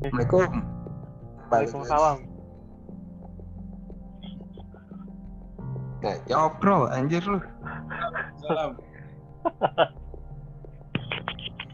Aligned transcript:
Assalamualaikum. 0.00 0.64
Waalaikumsalam. 1.52 2.18
Nggak 6.00 6.18
jawab 6.24 6.52
bro, 6.56 6.88
anjir 6.88 7.20
lu. 7.28 7.36
Salam. 8.40 8.70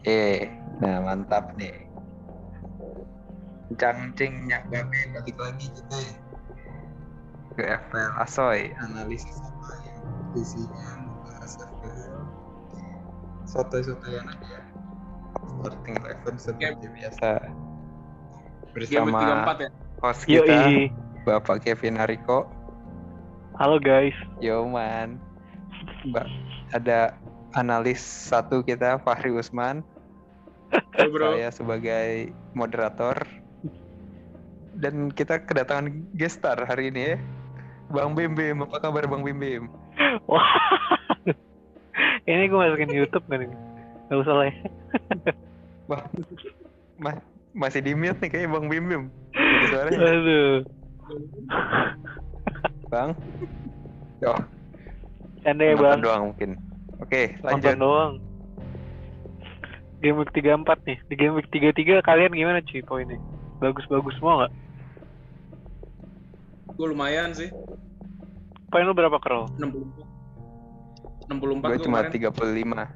Eh, 0.07 0.47
nah 0.79 1.03
mantap 1.03 1.51
nih. 1.59 1.83
Cangcing 3.75 4.47
nyak 4.47 4.63
babe 4.71 4.87
balik 4.87 5.35
lagi 5.35 5.67
kita 5.67 5.97
ya. 5.99 6.15
ke 7.59 7.63
FPL 7.67 8.13
Asoy 8.23 8.71
analisis 8.79 9.35
apa 9.43 9.83
yang 9.83 10.07
isinya 10.37 10.87
membahas 11.03 11.59
FPL 11.59 12.23
soto-sotoyan 13.49 14.31
aja 14.31 14.63
starting 15.59 15.97
eleven 15.99 16.35
seperti 16.39 16.87
biasa 16.87 17.51
bersama 18.75 19.45
34 19.47 19.63
ya. 19.63 19.69
host 20.01 20.21
kita 20.25 20.43
Yoi. 20.67 20.91
Bapak 21.27 21.63
Kevin 21.63 21.99
Hariko 21.99 22.47
Halo 23.57 23.81
guys. 23.81 24.15
Yo 24.39 24.63
man 24.69 25.17
Mbak 26.05 26.27
ada 26.71 27.15
analis 27.55 27.99
satu 27.99 28.61
kita 28.61 29.01
Fahri 29.01 29.33
Usman 29.33 29.81
Halo, 30.95 31.07
bro. 31.11 31.31
saya 31.35 31.49
sebagai 31.49 32.35
moderator 32.53 33.15
dan 34.77 35.09
kita 35.09 35.41
kedatangan 35.41 35.89
guest 36.13 36.43
star 36.43 36.59
hari 36.63 36.93
ini 36.93 37.15
ya 37.15 37.17
Bang 37.89 38.13
Bim 38.13 38.35
Bim 38.35 38.61
apa 38.61 38.77
kabar 38.83 39.07
Bang 39.07 39.23
Bim 39.25 39.39
Bim 39.39 39.63
Wah. 40.29 40.45
Ini 42.27 42.51
gue 42.51 42.59
masukin 42.59 42.91
YouTube 42.91 43.25
kan 43.25 43.41
ini. 43.41 43.55
Gak 44.11 44.19
usah 44.21 44.33
lah 44.35 44.45
ya. 44.45 44.55
Wah, 45.89 46.03
ma- 46.99 47.23
masih 47.57 47.81
di 47.81 47.97
mute 47.97 48.21
nih 48.21 48.29
kayaknya 48.29 48.49
Bang 48.53 48.65
Bim 48.69 48.85
Bim 48.85 49.03
Gitu 49.33 49.65
suaranya 49.73 49.99
Aduh. 49.99 50.57
Bang 52.87 53.09
oh 54.23 54.39
Canda 55.41 55.63
ya 55.65 55.73
nonton 55.73 55.89
bang. 55.89 56.01
doang 56.05 56.23
mungkin 56.31 56.49
oke 57.01 57.21
Nonton 57.41 57.45
lanjut 57.49 57.75
doang. 57.81 58.13
Game 59.97 60.21
week 60.21 60.29
34 60.29 60.85
nih. 60.85 60.97
Di 61.09 61.15
game 61.17 61.33
week 61.33 61.49
33 61.49 62.05
kalian 62.05 62.29
gimana 62.37 62.61
cuy 62.61 62.85
poinnya? 62.85 63.17
Bagus-bagus 63.57 64.13
semua 64.21 64.45
nggak? 64.45 64.53
Gue 66.77 66.87
lumayan 66.93 67.33
sih. 67.33 67.49
Poin 68.69 68.85
lu 68.85 68.93
berapa 68.93 69.17
kerol? 69.17 69.49
64. 69.57 71.33
64 71.33 71.33
gue 71.33 71.57
gue 71.57 71.79
cuma 71.81 72.05
kemarin. 72.05 72.93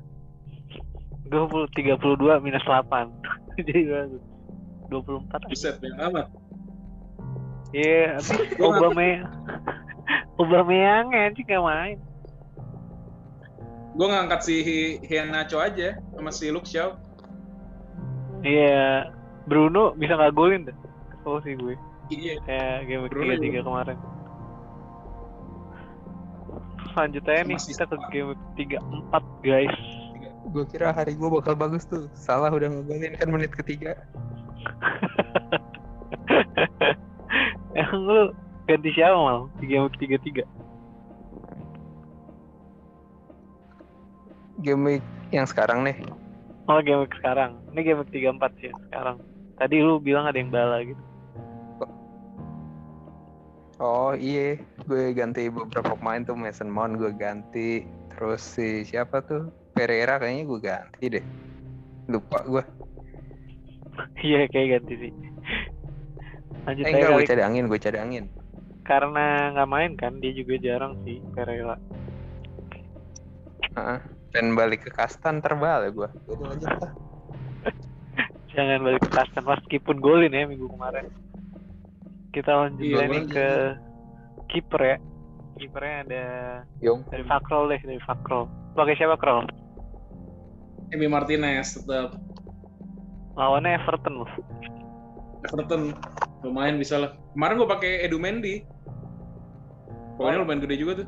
35 1.33 1.33
20, 1.33 1.73
32 1.73 2.45
minus 2.45 2.61
8. 2.69 3.09
Jadi 3.57 3.81
bagus. 3.89 4.21
24. 4.91 5.47
Buset, 5.47 5.75
banyak 5.79 5.99
amat. 6.11 6.27
Iya, 7.71 8.19
nggak- 8.19 9.23
Obama 10.41 10.73
yang 10.73 11.07
anjing 11.15 11.47
gak 11.47 11.63
main. 11.63 11.97
Gue 13.95 14.07
ngangkat 14.07 14.41
si 14.43 14.55
Henacho 15.03 15.59
aja 15.59 15.99
sama 16.15 16.31
si 16.31 16.51
Luke 16.51 16.67
Shaw. 16.67 16.95
Iya, 18.41 19.11
Bruno 19.47 19.93
bisa 19.95 20.15
nggak 20.15 20.33
golin 20.33 20.67
dah. 20.67 20.75
Kesel 21.13 21.35
sih 21.45 21.53
gue. 21.55 21.75
Iya. 22.09 22.35
Kayak 22.43 22.75
game 22.87 23.01
week 23.05 23.11
Bruno 23.13 23.31
33 23.37 23.67
kemarin. 23.67 23.97
Lanjut 26.91 27.23
aja 27.23 27.41
nih, 27.47 27.55
kita 27.55 27.83
ke 27.87 27.95
game 28.11 28.27
week 28.35 28.41
34 28.57 29.47
guys. 29.47 29.77
gue 30.41 30.65
kira 30.67 30.91
hari 30.91 31.13
gue 31.15 31.29
bakal 31.31 31.53
bagus 31.55 31.85
tuh 31.85 32.09
salah 32.11 32.51
udah 32.51 32.67
ngegolin 32.67 33.13
kan 33.15 33.29
menit 33.29 33.53
ketiga 33.55 33.95
Emang 37.79 38.01
lu 38.03 38.35
ganti 38.67 38.91
siapa 38.95 39.15
mal 39.15 39.47
game 39.63 39.87
week 39.87 39.95
33? 39.99 40.43
game 44.61 44.85
week 44.85 45.01
yang 45.33 45.49
sekarang 45.49 45.81
nih 45.81 45.97
Oh 46.69 46.79
game 46.79 47.03
week 47.03 47.11
sekarang. 47.17 47.57
Ini 47.73 47.81
game 47.81 47.99
week 48.05 48.13
34 48.13 48.61
sih 48.61 48.71
sekarang. 48.87 49.17
Tadi 49.57 49.81
lu 49.81 49.99
bilang 49.99 50.29
ada 50.29 50.37
yang 50.37 50.53
bala 50.53 50.85
gitu. 50.85 51.01
Oh 53.81 54.13
iya, 54.13 54.61
gue 54.85 55.09
ganti 55.17 55.49
beberapa 55.49 55.97
pemain 55.97 56.21
tuh 56.21 56.37
Mason 56.37 56.69
Mount 56.69 57.01
gue 57.01 57.09
ganti, 57.17 57.81
terus 58.13 58.45
si 58.45 58.85
siapa 58.85 59.25
tuh 59.25 59.49
Pereira 59.73 60.21
kayaknya 60.21 60.45
gue 60.45 60.59
ganti 60.61 61.05
deh, 61.17 61.25
lupa 62.05 62.45
gue. 62.45 62.61
Iya 64.17 64.45
kayak 64.47 64.67
ganti 64.79 64.93
sih. 64.99 65.11
Lanjut 66.61 66.83
Eh 66.83 66.89
enggak, 66.89 67.09
gue 67.09 67.17
kali. 67.17 67.29
cadangin, 67.29 67.63
gue 67.65 67.79
cadangin. 67.79 68.25
Karena 68.81 69.25
nggak 69.51 69.69
main 69.69 69.91
kan, 69.95 70.17
dia 70.17 70.31
juga 70.31 70.57
jarang 70.57 70.93
sih 71.03 71.17
Pereira. 71.31 71.77
Heeh. 73.71 73.99
Dan 74.31 74.55
balik 74.55 74.87
ke 74.87 74.91
kastan 74.91 75.39
terbal 75.39 75.83
ya 75.83 75.91
gue. 75.91 76.09
Jadi 76.25 76.41
lanjut 76.41 76.69
lah. 76.71 76.91
Jangan 78.51 78.79
balik 78.81 79.01
ke 79.01 79.11
Kastan 79.11 79.43
meskipun 79.43 79.97
golin 79.99 80.31
ya 80.31 80.43
minggu 80.43 80.67
kemarin. 80.67 81.07
Kita 82.31 82.51
lanjut 82.53 82.79
Iya, 82.79 82.95
golin. 83.01 83.25
ke 83.27 83.47
kiper 84.47 84.81
ya. 84.81 84.97
Kipernya 85.55 85.95
ada 86.01 86.23
Yong. 86.79 87.07
dari 87.07 87.23
Fakrol 87.23 87.69
deh, 87.69 87.79
dari 87.79 87.99
Fakrol. 88.01 88.47
Pakai 88.71 88.95
siapa 88.95 89.15
Krol? 89.15 89.45
Emi 90.89 91.07
Martinez 91.07 91.75
tetap 91.75 92.15
Lawannya 93.39 93.79
Everton 93.79 94.13
loh. 94.23 94.31
Everton 95.47 95.95
lumayan 96.43 96.75
bisa 96.77 96.99
lah. 96.99 97.11
Kemarin 97.33 97.57
gue 97.57 97.69
pakai 97.69 97.91
Edu 98.03 98.19
Mendy. 98.19 98.65
Pokoknya 100.19 100.43
lumayan 100.43 100.61
gede 100.61 100.75
juga 100.77 100.93
tuh. 101.01 101.07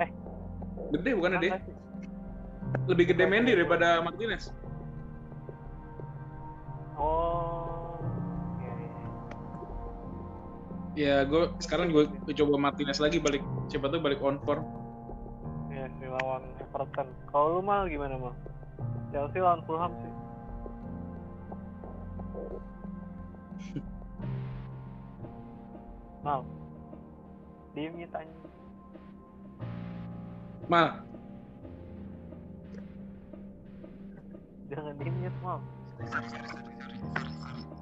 Eh. 0.00 0.10
Gede 0.94 1.10
bukan 1.18 1.36
gede. 1.40 1.48
Sih? 1.58 1.74
Lebih 2.86 3.04
gede 3.14 3.24
Mendy 3.26 3.52
daripada 3.58 3.98
Martinez. 4.00 4.54
Oh. 6.96 7.98
Iya, 8.62 8.72
iya. 8.78 8.88
Ya 10.96 11.16
gue 11.26 11.50
sekarang 11.60 11.90
gue 11.90 12.06
coba 12.32 12.54
Martinez 12.70 13.02
lagi 13.02 13.18
balik. 13.18 13.42
Siapa 13.68 13.90
tuh 13.90 13.98
balik 13.98 14.22
on 14.22 14.38
form. 14.46 14.62
Ya, 15.74 15.90
si 15.98 16.06
lawan 16.06 16.46
Everton. 16.62 17.10
Kalau 17.28 17.58
lu 17.58 17.60
mal 17.60 17.90
gimana 17.90 18.14
mal? 18.16 18.32
Chelsea 19.10 19.42
lawan 19.42 19.60
Fulham 19.66 19.92
sih. 20.00 20.25
Mal. 26.24 26.42
Diemnya 27.76 28.08
tanya. 28.10 28.34
Mal, 30.66 31.06
Jangan 34.66 34.94
diemnya 34.98 35.30
mal. 35.46 35.62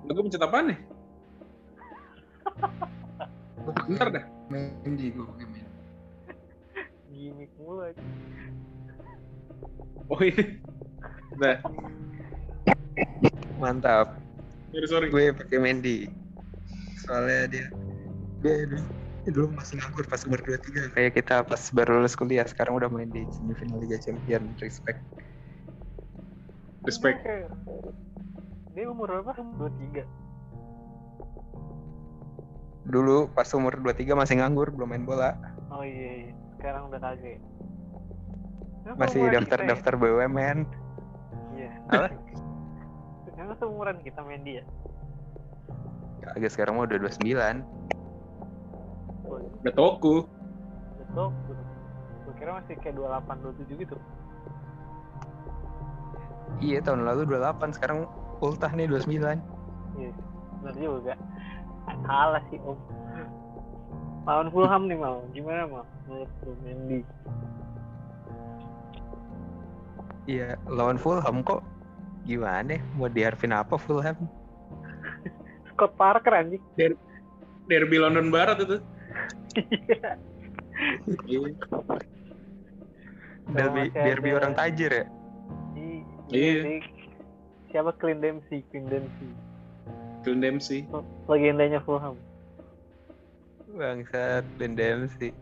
gue 0.04 0.20
pencet 0.20 0.44
apaan 0.44 0.68
nih? 0.68 0.78
Bentar 3.88 4.12
dah. 4.12 4.24
Mendy 4.52 5.08
gue 5.16 5.24
pakai 5.24 5.46
Mendy. 5.48 5.64
Gimik 7.08 7.50
mulu 7.56 7.88
aja. 7.88 8.02
Oh 10.12 10.20
ini. 10.20 10.60
Dah, 11.40 11.56
Mantap. 13.56 14.23
Sorry 14.74 14.86
sorry. 14.90 15.06
Gue 15.08 15.30
pakai 15.30 15.58
Mendy. 15.62 16.10
Soalnya 17.06 17.46
dia 17.46 17.66
dia 18.42 18.66
dulu, 18.66 18.82
dia 19.24 19.30
dulu 19.32 19.46
masih 19.54 19.80
nganggur 19.80 20.04
pas 20.04 20.20
umur 20.26 20.40
23 20.42 20.92
kayak 20.92 21.12
kita 21.16 21.40
pas 21.46 21.62
baru 21.72 22.00
lulus 22.00 22.12
kuliah 22.12 22.44
sekarang 22.44 22.76
udah 22.76 22.92
main 22.92 23.08
di 23.08 23.24
semifinal 23.32 23.80
Liga 23.80 23.96
Champion 23.96 24.52
respect 24.60 25.00
Respect. 26.84 27.24
Dia, 27.24 27.48
kayak- 27.48 27.52
dia 28.76 28.84
umur 28.92 29.08
berapa? 29.08 29.32
23. 29.32 30.04
dulu 32.84 33.32
pas 33.32 33.48
umur 33.56 33.80
23 33.80 34.12
masih 34.12 34.44
nganggur 34.44 34.68
belum 34.68 34.92
main 34.92 35.04
bola 35.08 35.32
Oh 35.72 35.80
iya, 35.80 36.28
iya. 36.28 36.32
sekarang 36.60 36.92
udah 36.92 37.00
kagak. 37.00 37.40
Emang 38.84 38.96
masih 39.00 39.20
daftar-daftar 39.32 39.92
BUMN 39.96 40.58
Kita, 40.68 41.56
ya? 41.56 41.72
Apa? 41.88 42.06
Iya. 43.54 43.56
Emang 43.56 43.70
seumuran 43.70 43.96
kita 44.02 44.20
main 44.20 44.42
dia? 44.42 44.62
agak 46.24 46.50
sekarang 46.50 46.74
mah 46.74 46.88
udah 46.88 46.98
29 46.98 47.62
Oh, 49.24 49.38
Udah 49.62 49.72
toku. 49.72 50.16
betul. 50.98 51.30
Gue 52.24 52.34
kira 52.34 52.58
masih 52.58 52.74
kayak 52.80 52.96
28, 52.96 53.38
27 53.62 53.78
gitu. 53.78 53.96
iya 56.58 56.78
tahun 56.80 57.04
lalu 57.04 57.28
28 57.28 57.76
sekarang 57.76 58.08
ultah 58.40 58.72
nih 58.72 58.88
29 58.88 59.20
Iya, 59.94 60.10
benar 60.58 60.74
juga. 60.74 61.14
Salah 62.02 62.42
sih 62.48 62.58
om. 62.64 62.78
Lawan 64.24 64.48
Fulham 64.48 64.88
nih 64.88 64.96
mau, 64.96 65.20
gimana 65.30 65.68
mau? 65.68 65.84
Menurut 66.08 66.30
lu 66.42 66.52
Mendy? 66.64 67.00
iya 70.24 70.56
lawan 70.64 70.96
Fulham 70.96 71.44
kok 71.44 71.60
gimana 72.24 72.76
ya? 72.76 72.80
mau 72.94 73.06
diharapin 73.06 73.52
apa 73.52 73.76
Fulham 73.76 74.16
Scott 75.68 75.92
Parker 75.94 76.32
anjing. 76.32 76.62
Derby 77.64 77.96
London 77.96 78.30
Barat 78.30 78.60
itu. 78.60 78.78
Iya. 79.54 80.10
Iya. 81.26 81.50
Derby, 83.44 83.80
masih 83.84 83.92
derby 83.92 84.28
ada- 84.30 84.38
orang 84.38 84.52
tajir 84.54 84.90
ya. 84.90 85.04
I- 85.74 86.04
Iya. 86.30 86.60
sih. 86.62 86.80
Siapa 87.68 87.90
Clint 87.98 88.22
Dempsey? 88.22 88.62
Clint 88.70 88.88
Dempsey. 88.88 89.28
Clint 90.22 90.40
Dempsey. 90.40 90.80
Legendanya 91.26 91.82
Fulham. 91.82 92.14
Bangsat 93.68 94.46
Ben 94.56 94.72
Dempsey. 94.72 95.34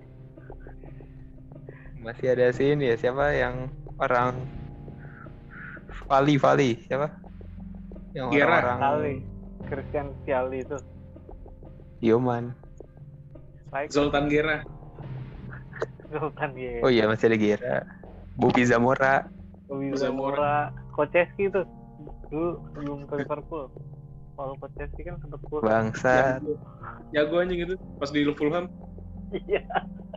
Masih 2.00 2.32
ada 2.32 2.50
sini 2.50 2.88
ya 2.88 2.96
siapa 2.96 3.30
yang 3.30 3.68
orang 3.96 4.34
Vali 6.08 6.34
Vali 6.36 6.70
siapa? 6.86 7.08
Yang 8.12 8.28
Gera. 8.36 8.46
orang-orang 8.46 8.80
Kali. 8.80 9.14
Christian 9.68 10.06
Piali 10.28 10.58
itu. 10.60 10.78
Yoman. 12.04 12.52
Baik. 13.72 13.88
Zoltan 13.88 14.28
Gera. 14.28 14.60
Zoltan 16.12 16.50
ya. 16.58 16.84
Oh 16.84 16.90
iya 16.92 17.08
masih 17.08 17.32
ada 17.32 17.38
Gera. 17.40 17.76
Bobby 18.36 18.62
Zamora. 18.68 19.28
Bobby 19.70 19.96
Zamora. 19.96 20.74
Koceski 20.92 21.48
tuh. 21.48 21.64
Dulu 22.28 22.60
sebelum 22.68 22.98
ke 23.08 23.14
Liverpool. 23.24 23.72
Kalau 24.36 24.54
Koceski 24.60 25.00
kan 25.08 25.16
sempet 25.24 25.40
Fulham. 25.48 25.68
Bangsat. 25.68 26.40
Jago. 26.44 26.54
Jago 27.16 27.34
anjing 27.40 27.60
itu 27.64 27.74
pas 27.96 28.10
di 28.12 28.20
Fulham. 28.36 28.68
Iya. 29.32 29.64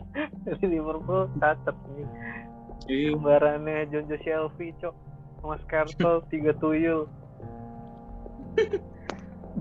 Dari 0.44 0.66
Liverpool 0.68 1.32
cacat 1.40 1.76
nih. 1.96 2.08
Iya. 2.92 3.10
Kembarannya 3.16 3.88
John 3.88 4.06
Joe 4.12 4.20
Shelby, 4.20 4.76
cok. 4.84 5.05
Mas 5.46 5.62
Cartel, 5.70 6.26
tiga 6.34 6.52
tuyul. 6.58 7.06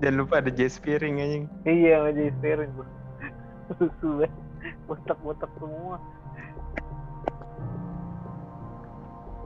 Jangan 0.01 0.15
lupa 0.17 0.41
ada 0.41 0.51
Jay 0.51 0.67
Spearing 0.67 1.21
anjing. 1.21 1.45
Iya, 1.63 2.09
Spearing 2.41 2.71
tuh. 2.73 2.87
Lucu 3.79 4.09
banget. 4.19 4.33
Botak-botak 4.89 5.51
semua. 5.61 5.97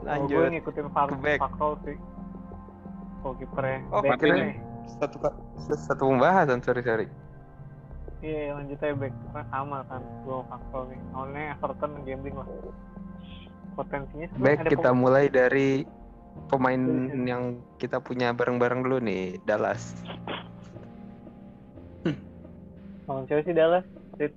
gue 0.00 0.08
Lanjut. 0.08 0.48
ngikutin 0.48 0.86
Fak 0.96 1.12
back. 1.20 1.38
Fakrol 1.44 1.76
sih. 1.84 1.96
Oh, 3.20 3.36
kipernya. 3.36 3.84
Oh, 3.92 4.00
Back 4.00 4.24
nih. 4.24 4.56
Satu 4.96 5.20
satu 5.76 6.02
pembahasan 6.08 6.64
sorry 6.64 6.80
sorry. 6.80 7.06
Iya, 8.24 8.56
lanjut 8.56 8.80
aja 8.80 8.96
back. 8.96 9.12
Karena 9.12 9.44
sama 9.52 9.78
kan. 9.92 10.00
Gue 10.24 10.40
Fakrol 10.48 10.82
nih. 10.88 11.00
Awalnya 11.12 11.44
Everton 11.60 11.90
gambling 12.08 12.36
lah. 12.40 12.48
Potensinya 13.76 14.26
ada 14.34 14.66
kita 14.66 14.90
mulai 14.96 15.28
dari 15.28 15.84
pemain 16.50 16.80
Iya. 16.80 17.36
yang 17.36 17.42
kita 17.78 18.02
punya 18.02 18.34
bareng-bareng 18.34 18.82
dulu 18.82 18.98
nih 18.98 19.38
Dallas. 19.46 19.94
Lawan 23.10 23.26
Chelsea 23.26 23.50
Dallas. 23.50 23.82
Rit. 24.22 24.30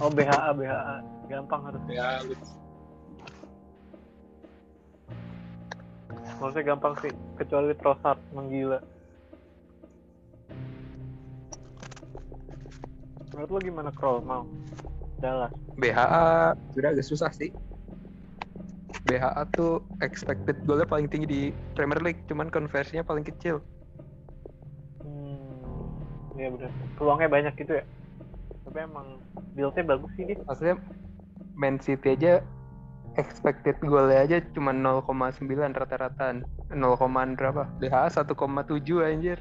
Oh, 0.00 0.08
BHA, 0.08 0.56
BHA. 0.56 0.96
Gampang 1.28 1.60
harus. 1.68 1.80
Ya, 1.92 2.16
Maksudnya 6.40 6.64
gampang 6.64 6.94
sih. 7.04 7.12
Kecuali 7.36 7.76
Trossard 7.76 8.16
menggila. 8.32 8.80
Menurut 13.36 13.50
lo 13.52 13.58
gimana 13.60 13.90
Kroll 13.92 14.24
mau? 14.24 14.48
Dallas. 15.20 15.52
BHA 15.76 16.56
sudah 16.72 16.88
agak 16.94 17.06
susah 17.06 17.30
sih. 17.36 17.52
BHA 19.08 19.42
tuh 19.56 19.80
expected 20.04 20.60
goalnya 20.68 20.84
paling 20.84 21.08
tinggi 21.08 21.26
di 21.26 21.42
Premier 21.72 21.98
League, 22.04 22.20
cuman 22.28 22.52
konversinya 22.52 23.00
paling 23.00 23.24
kecil. 23.24 23.64
Hmm, 25.00 26.36
iya 26.36 26.52
benar. 26.52 26.70
Peluangnya 27.00 27.28
banyak 27.32 27.54
gitu 27.56 27.72
ya. 27.80 27.84
Tapi 28.68 28.78
emang 28.84 29.16
build-nya 29.56 29.84
bagus 29.88 30.12
sih 30.20 30.28
dia. 30.28 30.36
Maksudnya 30.44 30.76
Man 31.56 31.80
City 31.80 32.12
aja 32.12 32.44
expected 33.16 33.80
goalnya 33.80 34.28
aja 34.28 34.36
cuma 34.52 34.76
0,9 34.76 35.08
rata-rata 35.72 36.44
0, 36.68 36.76
berapa? 37.34 37.64
BHA 37.80 38.12
1,7 38.12 39.08
anjir. 39.08 39.40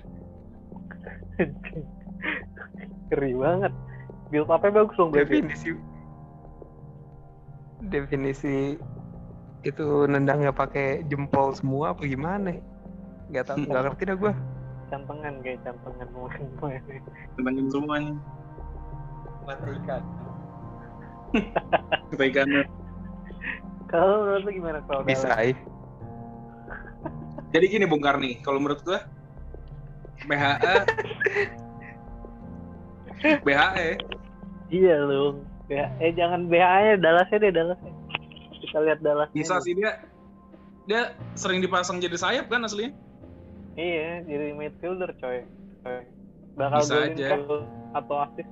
Keri 3.12 3.32
banget. 3.36 3.76
Build 4.32 4.48
up-nya 4.48 4.72
bagus 4.72 4.96
dong 4.96 5.12
berarti. 5.12 5.44
Definisi 5.44 5.76
definisi 7.82 8.74
itu 9.66 10.06
nendangnya 10.06 10.54
pakai 10.54 11.06
jempol 11.10 11.54
semua 11.54 11.94
apa 11.96 12.06
gimana? 12.06 12.58
Gak 13.34 13.50
tau, 13.50 13.58
gak 13.60 13.84
ngerti 13.90 14.04
dah 14.08 14.18
gue. 14.18 14.34
Cantengan 14.88 15.34
kayak 15.44 15.60
cantengan 15.68 16.08
pemain 16.14 16.82
tentangin 17.36 17.66
semuanya. 17.68 18.14
Mata 19.44 19.68
ikan. 19.84 20.04
Kita 22.12 22.24
ikan. 22.32 22.48
Kalau 23.88 24.16
menurut 24.24 24.44
lu 24.44 24.52
gimana 24.52 24.80
kalau 24.88 25.02
Bisa, 25.08 25.32
eh. 25.40 25.56
Jadi 27.56 27.66
gini 27.72 27.86
Bung 27.88 28.04
Karni, 28.04 28.44
kalau 28.44 28.60
menurut 28.60 28.84
gua 28.84 29.08
BHA 30.28 30.84
BHE 33.48 33.90
Iya 34.68 34.96
lu. 35.08 35.40
Eh 35.72 36.12
jangan 36.16 36.52
BA-nya 36.52 37.00
Dallasnya 37.00 37.38
deh 37.40 37.52
Dallasnya. 37.56 37.94
Kita 38.68 38.80
lihat 38.84 39.00
Dallas. 39.00 39.32
bisa 39.32 39.64
sih 39.64 39.74
dia 39.80 40.04
dia 40.88 41.16
sering 41.40 41.64
dipasang 41.64 42.04
jadi 42.04 42.20
sayap 42.20 42.52
kan 42.52 42.64
aslinya. 42.68 42.92
Iya, 43.78 44.26
jadi 44.26 44.58
midfielder 44.58 45.12
coy. 45.22 45.46
coy. 45.86 46.02
Bakal 46.58 46.80
Bisa 46.82 46.96
aja. 47.06 47.28
atau 47.94 48.16
assist 48.26 48.52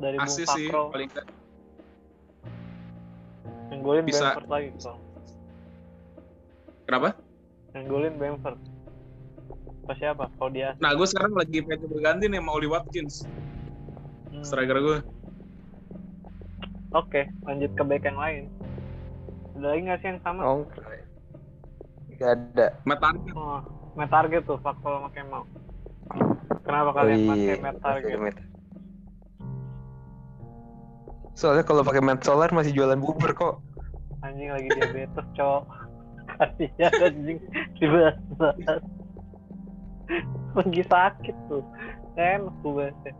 dari 0.00 0.16
Asis 0.18 0.48
sih 0.56 0.68
paling. 0.72 1.10
Yang 3.70 3.80
golin 3.84 4.04
Bisa. 4.08 4.32
Bamford 4.32 4.48
lagi 4.48 4.68
bang. 4.80 4.98
Kenapa? 6.84 7.08
Yang 7.76 7.84
golin 7.90 8.14
Bamford. 8.16 8.58
Apa 9.84 9.94
siapa? 10.00 10.24
Kalau 10.40 10.50
dia 10.52 10.72
Nah, 10.80 10.96
gue 10.96 11.04
sekarang 11.04 11.36
lagi 11.36 11.60
pengen 11.60 11.92
berganti 11.92 12.24
nih 12.24 12.40
sama 12.40 12.50
Oli 12.56 12.68
Watkins, 12.72 13.28
hmm. 14.32 14.40
striker 14.40 14.78
gue. 14.80 14.98
Oke, 16.94 17.28
lanjut 17.44 17.70
ke 17.74 17.82
back 17.84 18.06
yang 18.06 18.16
lain. 18.16 18.42
Ada 19.54 19.66
lagi 19.70 19.80
nggak 19.86 19.98
sih 20.02 20.08
yang 20.10 20.20
sama? 20.26 20.40
Oh, 20.42 20.66
gak 22.18 22.30
ada. 22.34 22.66
Target. 22.98 23.34
Oh, 23.38 23.62
Target 24.10 24.42
tuh, 24.46 24.58
Fakro 24.58 24.98
sama 24.98 25.10
Kemal. 25.14 25.42
Kenapa 26.66 26.90
Oh 26.90 26.96
kalian 26.96 27.18
iya, 27.22 27.54
pakai 27.60 27.78
Target? 27.78 28.10
ada 28.10 28.18
Matt. 28.18 28.38
Soalnya 31.34 31.64
kalau 31.66 31.82
pakai 31.86 32.02
Matt 32.02 32.26
Solar 32.26 32.50
masih 32.50 32.74
jualan 32.74 32.98
bubur 32.98 33.30
kok. 33.34 33.54
Anjing 34.26 34.50
lagi 34.50 34.68
diabetes, 34.74 35.26
cowok. 35.38 35.64
Kasihan 36.34 36.92
anjing 36.98 37.38
dibahas-bahas. 37.78 38.82
Lagi 40.54 40.82
sakit 40.86 41.36
tuh. 41.46 41.62
Enak 42.18 42.54
tuh 42.62 42.72
bahasnya. 42.74 43.12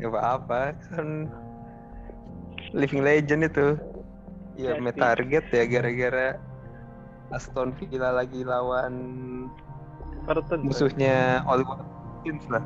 Gak 0.00 0.10
apa-apa, 0.12 0.76
kan 0.92 1.28
living 2.72 3.04
legend 3.04 3.48
itu. 3.48 3.76
Ya, 4.54 4.74
Jadi- 4.74 4.82
Matt 4.82 4.96
Target 4.96 5.44
ya 5.48 5.64
gara-gara 5.66 6.28
Aston 7.30 7.70
Villa 7.74 8.10
lagi 8.10 8.42
lawan 8.42 8.94
Everton. 10.24 10.66
musuhnya 10.66 11.46
Oli 11.46 11.62
Watkins 11.62 12.44
lah. 12.50 12.64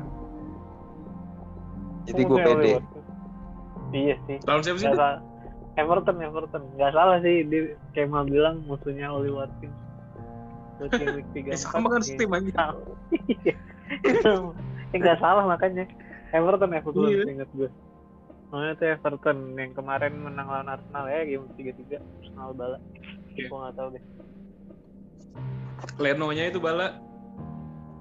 Jadi 2.05 2.21
gue 2.21 2.37
pede. 2.37 2.71
Iya 3.93 4.15
sih. 4.25 4.37
Lawan 4.45 4.61
siapa 4.61 4.77
sih? 4.77 4.89
Everton, 5.75 6.17
Everton. 6.19 6.63
Gak 6.75 6.91
salah 6.91 7.17
sih. 7.19 7.45
Dia 7.45 7.73
Kemal 7.91 8.25
bilang 8.25 8.65
musuhnya 8.65 9.09
Oli 9.09 9.29
Watkins. 9.29 9.73
Terus 10.75 10.91
yang 10.99 11.15
week 11.15 11.29
3 11.31 11.51
Eh, 11.53 11.57
sama 11.57 11.87
kan 11.87 12.01
tim 12.03 12.29
aja. 12.29 12.75
ya 14.91 14.97
gak 14.97 15.17
salah 15.19 15.45
makanya. 15.45 15.85
Everton, 16.33 16.73
Everton. 16.73 17.07
Iya. 17.07 17.23
Ingat 17.29 17.49
gue. 17.53 17.69
Soalnya 18.49 18.73
tuh 18.77 18.87
Everton 18.87 19.37
yang 19.57 19.71
kemarin 19.73 20.13
menang 20.21 20.47
lawan 20.47 20.69
Arsenal 20.69 21.05
ya 21.09 21.25
game 21.25 21.49
3-3 21.57 21.97
Arsenal 21.97 22.49
bala. 22.53 22.77
Iya. 23.35 23.47
Gue 23.49 23.57
gak 23.59 23.75
tau 23.75 23.87
deh. 23.91 24.03
Leno-nya 25.99 26.43
itu 26.47 26.59
bala. 26.61 26.87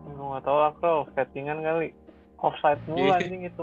Gue 0.06 0.26
gak 0.36 0.44
tau 0.44 0.58
lah 0.60 0.72
bro, 0.78 1.08
settingan 1.16 1.64
kali. 1.64 1.90
Offside 2.38 2.82
mulu 2.86 3.08
Iya. 3.08 3.18
anjing 3.18 3.42
itu 3.48 3.62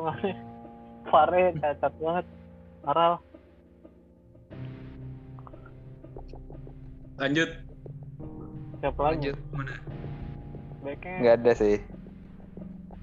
Pare 1.07 1.41
cacat 1.61 1.93
banget. 2.01 2.25
Parah 2.81 3.07
lah. 3.15 3.21
Lanjut. 7.21 7.50
Siapa 8.81 9.00
lagi? 9.05 9.29
Lanjut 9.29 9.38
mana? 9.53 9.73
Backnya 10.81 11.13
Gak 11.21 11.35
ada 11.45 11.51
sih. 11.53 11.77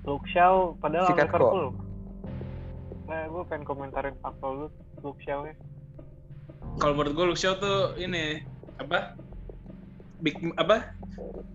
Luke 0.02 0.26
Shaw 0.34 0.74
padahal 0.82 1.06
kok. 1.14 1.70
Nah, 3.08 3.24
gue 3.24 3.42
pengen 3.48 3.64
komentarin 3.64 4.16
faktor 4.20 4.50
lu 4.52 4.66
Luke 5.00 5.20
Shaw-nya. 5.24 5.56
Kalau 6.76 6.92
menurut 6.94 7.14
gue 7.16 7.24
Luke 7.32 7.40
Shaw 7.40 7.56
tuh 7.56 7.96
ini 7.96 8.44
apa? 8.76 9.16
Big 10.20 10.36
apa? 10.54 10.92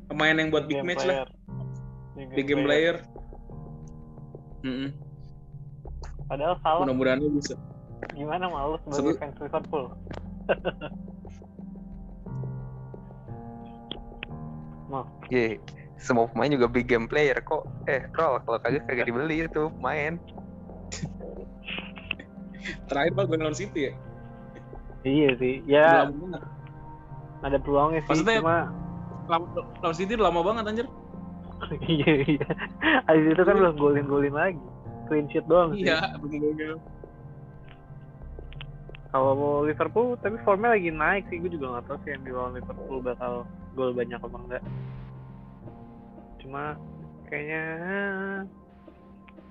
Pemain 0.10 0.36
yang 0.36 0.50
buat 0.50 0.66
big 0.66 0.82
Game 0.82 0.90
match 0.90 1.06
lah. 1.06 1.24
player. 1.24 1.30
Big 2.34 2.46
game 2.46 2.64
player. 2.64 2.96
Mm-mm. 4.64 4.90
Padahal 6.26 6.56
salah 6.62 6.86
Mudah-mudahan 6.86 7.20
lu 7.20 7.38
bisa. 7.38 7.58
gimana 8.14 8.46
malu 8.48 8.76
sebagai 8.84 8.98
Sebut- 9.00 9.18
fans 9.20 9.38
Liverpool. 9.40 9.86
Iya, 15.34 15.58
semua 15.98 16.30
pemain 16.30 16.54
juga 16.54 16.70
big 16.70 16.86
game 16.86 17.10
player 17.10 17.42
kok. 17.42 17.66
Eh, 17.90 18.06
roll 18.14 18.38
kalau 18.46 18.62
kagak 18.62 18.86
kagak 18.86 19.10
dibeli 19.10 19.42
itu 19.42 19.74
pemain. 19.82 20.22
Terakhir 22.88 23.12
bal 23.14 23.26
gue 23.28 23.38
lawan 23.38 23.58
City 23.58 23.90
ya. 23.90 23.94
iya 25.04 25.30
sih. 25.36 25.60
Ya 25.68 26.08
lama 26.08 26.40
ada 27.44 27.58
peluangnya 27.60 28.00
sih 28.08 28.12
Maksudnya- 28.12 28.40
cuma 28.40 28.58
Lawan, 29.24 29.96
City 29.96 30.20
lama 30.20 30.40
banget 30.44 30.64
anjir. 30.68 30.88
iya 31.92 32.12
iya. 32.28 32.48
Habis 33.08 33.26
itu 33.32 33.44
kan 33.44 33.56
udah 33.56 33.74
golin-golin 33.76 34.36
lagi. 34.36 34.60
Clean 35.08 35.28
sheet 35.32 35.48
doang 35.48 35.76
sih. 35.76 35.88
Iya, 35.88 36.20
betul-betul. 36.20 36.80
Kalau 39.14 39.32
mau 39.38 39.56
Liverpool 39.62 40.18
tapi 40.20 40.36
formnya 40.44 40.74
lagi 40.76 40.90
naik 40.90 41.24
sih. 41.32 41.40
Gue 41.40 41.52
juga 41.52 41.78
nggak 41.78 41.86
tahu 41.88 41.98
sih 42.04 42.12
yang 42.12 42.24
di 42.26 42.32
lawan 42.34 42.52
Liverpool 42.58 43.00
bakal 43.00 43.34
gol 43.76 43.92
banyak 43.96 44.20
apa 44.20 44.38
enggak. 44.40 44.64
Cuma 46.44 46.76
kayaknya 47.32 47.64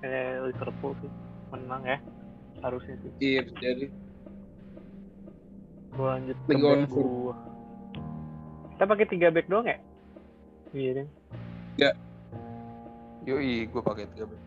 kayak 0.01 0.53
Liverpool 0.53 0.93
sih 1.01 1.11
menang 1.49 1.81
ya 1.87 1.97
harusnya 2.63 2.95
sih. 3.03 3.11
Iya, 3.19 3.41
jadi 3.59 3.85
Gue 5.93 6.07
lanjut 6.09 6.37
ke 6.49 6.57
back 6.57 6.89
gua. 6.89 7.35
Kita 8.73 8.83
pakai 8.89 9.05
tiga 9.13 9.27
back 9.29 9.45
doang 9.45 9.69
ya? 9.69 9.77
Iya 10.73 10.91
deh. 10.97 11.07
Yoi, 13.29 13.69
gue 13.69 13.81
pakai 13.85 14.09
tiga 14.17 14.25
back. 14.25 14.41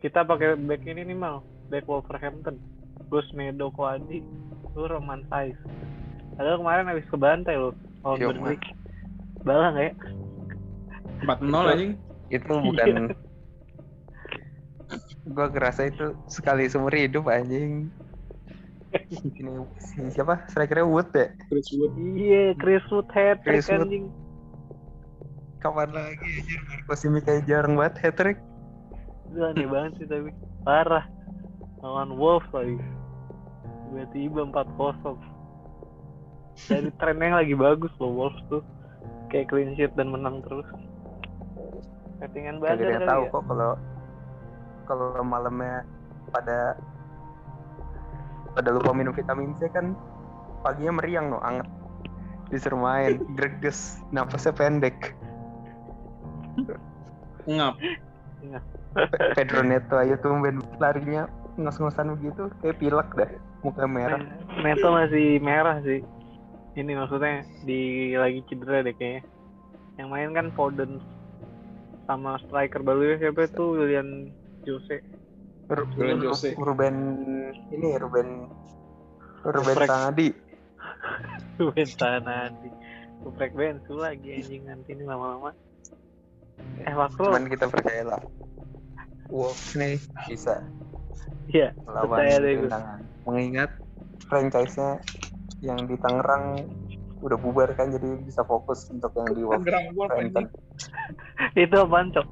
Kita 0.00 0.22
pakai 0.22 0.54
back 0.54 0.82
ini 0.86 1.02
nih 1.02 1.18
mal, 1.18 1.42
back 1.68 1.84
Wolverhampton. 1.90 2.62
Gus 3.10 3.26
Medo 3.34 3.74
Koadi, 3.74 4.22
lu 4.78 4.86
Roman 4.86 5.26
Saiz. 5.26 5.58
Padahal 6.38 6.62
kemarin 6.62 6.86
habis 6.94 7.06
kebantai 7.10 7.58
lo, 7.58 7.74
lawan 8.06 8.22
Yo, 8.22 8.30
Burnley. 8.30 8.56
Balang 9.42 9.74
ya? 9.76 9.90
4-0 11.26 11.72
anjing. 11.74 11.92
Itu 12.30 12.54
bukan 12.54 13.12
gue 15.26 15.46
kerasa 15.52 15.92
itu 15.92 16.16
sekali 16.30 16.64
seumur 16.70 16.94
hidup 16.94 17.28
anjing. 17.28 17.92
Ini 18.90 19.52
si 19.78 20.02
siapa? 20.10 20.50
Strikernya 20.50 20.86
Wood 20.86 21.14
ya? 21.14 21.30
Chris 21.46 21.70
Wood. 21.76 21.92
Iya, 22.16 22.44
Chris 22.58 22.82
Wood 22.90 23.06
hat 23.14 23.38
trick 23.46 23.62
Chris 23.62 23.68
Wood. 23.70 23.86
anjing. 23.86 24.06
Kapan 25.60 25.90
lagi 25.92 26.28
anjir 26.40 26.60
Marco 26.66 26.94
Simic 26.96 27.22
kayak 27.28 27.44
jarang 27.46 27.76
banget 27.76 27.94
hat 28.02 28.14
trick. 28.16 28.38
Itu 29.30 29.40
aneh 29.46 29.68
banget 29.68 29.92
sih 30.02 30.06
tapi 30.08 30.32
parah. 30.66 31.06
Lawan 31.84 32.18
Wolves 32.18 32.50
lagi. 32.50 32.76
Tiba-tiba 33.88 34.40
4-0. 34.50 35.16
Dari 36.68 36.90
trennya 36.98 37.24
yang 37.24 37.36
lagi 37.38 37.54
bagus 37.54 37.92
loh 38.02 38.10
Wolves 38.10 38.42
tuh. 38.50 38.62
Kayak 39.30 39.54
clean 39.54 39.78
sheet 39.78 39.94
dan 39.94 40.10
menang 40.10 40.42
terus. 40.42 40.66
Settingan 42.18 42.58
Kagak 42.58 42.74
badan 42.74 42.82
ada 42.82 42.90
yang 42.90 43.00
kali 43.00 43.08
tahu 43.08 43.22
ya. 43.22 43.30
kok 43.32 43.44
kalau 43.46 43.72
kalau 44.90 45.22
malamnya 45.22 45.86
pada 46.34 46.74
pada 48.58 48.68
lupa 48.74 48.90
minum 48.90 49.14
vitamin 49.14 49.54
C 49.54 49.70
kan 49.70 49.94
paginya 50.66 50.98
meriang 50.98 51.30
no 51.30 51.38
anget 51.46 51.70
disuruh 52.50 52.82
main 52.82 53.22
greges 53.38 54.02
napasnya 54.10 54.50
pendek 54.50 55.14
Ngap. 57.46 57.74
Pe- 58.92 59.32
Pedro 59.38 59.62
Neto 59.64 59.96
aja 59.96 60.18
tumben 60.20 60.60
larinya 60.82 61.30
ngos-ngosan 61.56 62.18
begitu 62.18 62.50
kayak 62.60 62.76
pilek 62.82 63.08
dah 63.16 63.30
muka 63.62 63.86
merah 63.86 64.20
Neto 64.60 64.88
masih 64.92 65.40
merah 65.40 65.78
sih. 65.80 66.04
Ini 66.76 66.92
maksudnya 66.94 67.42
di 67.66 68.12
lagi 68.14 68.44
cedera 68.46 68.84
deh 68.86 68.94
kayaknya. 68.94 69.26
Yang 69.98 70.08
main 70.08 70.30
kan 70.32 70.46
Foden 70.54 70.92
sama 72.06 72.38
striker 72.46 72.82
baru 72.82 73.18
siapa 73.18 73.50
tuh 73.50 73.78
William 73.78 74.30
Jose. 74.64 74.96
Ru- 75.70 75.88
Julian 75.94 76.18
Ru- 76.20 76.34
Jose. 76.34 76.50
Ruben 76.56 76.96
ini 77.70 77.88
Ruben 77.96 78.28
Ruben 79.46 79.74
Geprek. 79.74 79.88
Sangadi 79.88 80.28
Ruben 81.60 81.88
Tanadi. 81.96 82.70
Kuprek 83.20 83.52
Bensu 83.52 84.00
lagi 84.00 84.32
anjing 84.32 84.64
nanti 84.64 84.96
ini 84.96 85.04
lama-lama. 85.04 85.52
Eh 86.80 86.94
waktu 86.96 87.20
cuman 87.20 87.44
kita 87.52 87.68
percayalah 87.68 88.20
Wolves 89.28 89.76
nih 89.76 90.00
bisa 90.26 90.64
Iya, 91.50 91.74
percaya 91.84 92.38
deh 92.40 92.52
gue. 92.62 92.70
mengingat 93.26 93.70
franchise-nya 94.30 95.02
yang 95.60 95.84
di 95.84 95.98
Tangerang 95.98 96.64
udah 97.20 97.36
bubar 97.36 97.74
kan 97.76 97.92
jadi 97.92 98.22
bisa 98.24 98.40
fokus 98.46 98.88
untuk 98.88 99.12
yang 99.18 99.28
di 99.34 99.42
Tangerang 99.44 99.86
Wolf 99.92 100.08
Wolverhampton. 100.08 100.46
Itu 101.60 101.76
apaan 101.76 102.08
cok? 102.14 102.26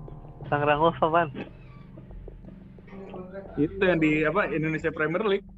Tangerang 0.48 0.80
Wolves 0.80 1.02
apaan? 1.02 1.28
Itu 3.56 3.82
yang 3.82 3.98
di 3.98 4.24
apa 4.26 4.48
Indonesia 4.50 4.90
Premier 4.92 5.24
League. 5.24 5.48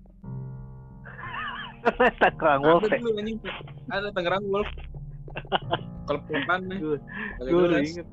Tangerang 2.20 2.60
Wolves 2.60 2.92
Ada 2.92 3.00
dulu 3.00 3.18
anjing. 3.20 3.38
Ada 3.88 4.08
Tangerang 4.12 4.44
Wolf. 4.52 4.70
Kalau 6.08 6.20
pelokan 6.28 6.60
nih. 6.68 6.78
Gue 6.80 7.66
inget. 7.80 8.08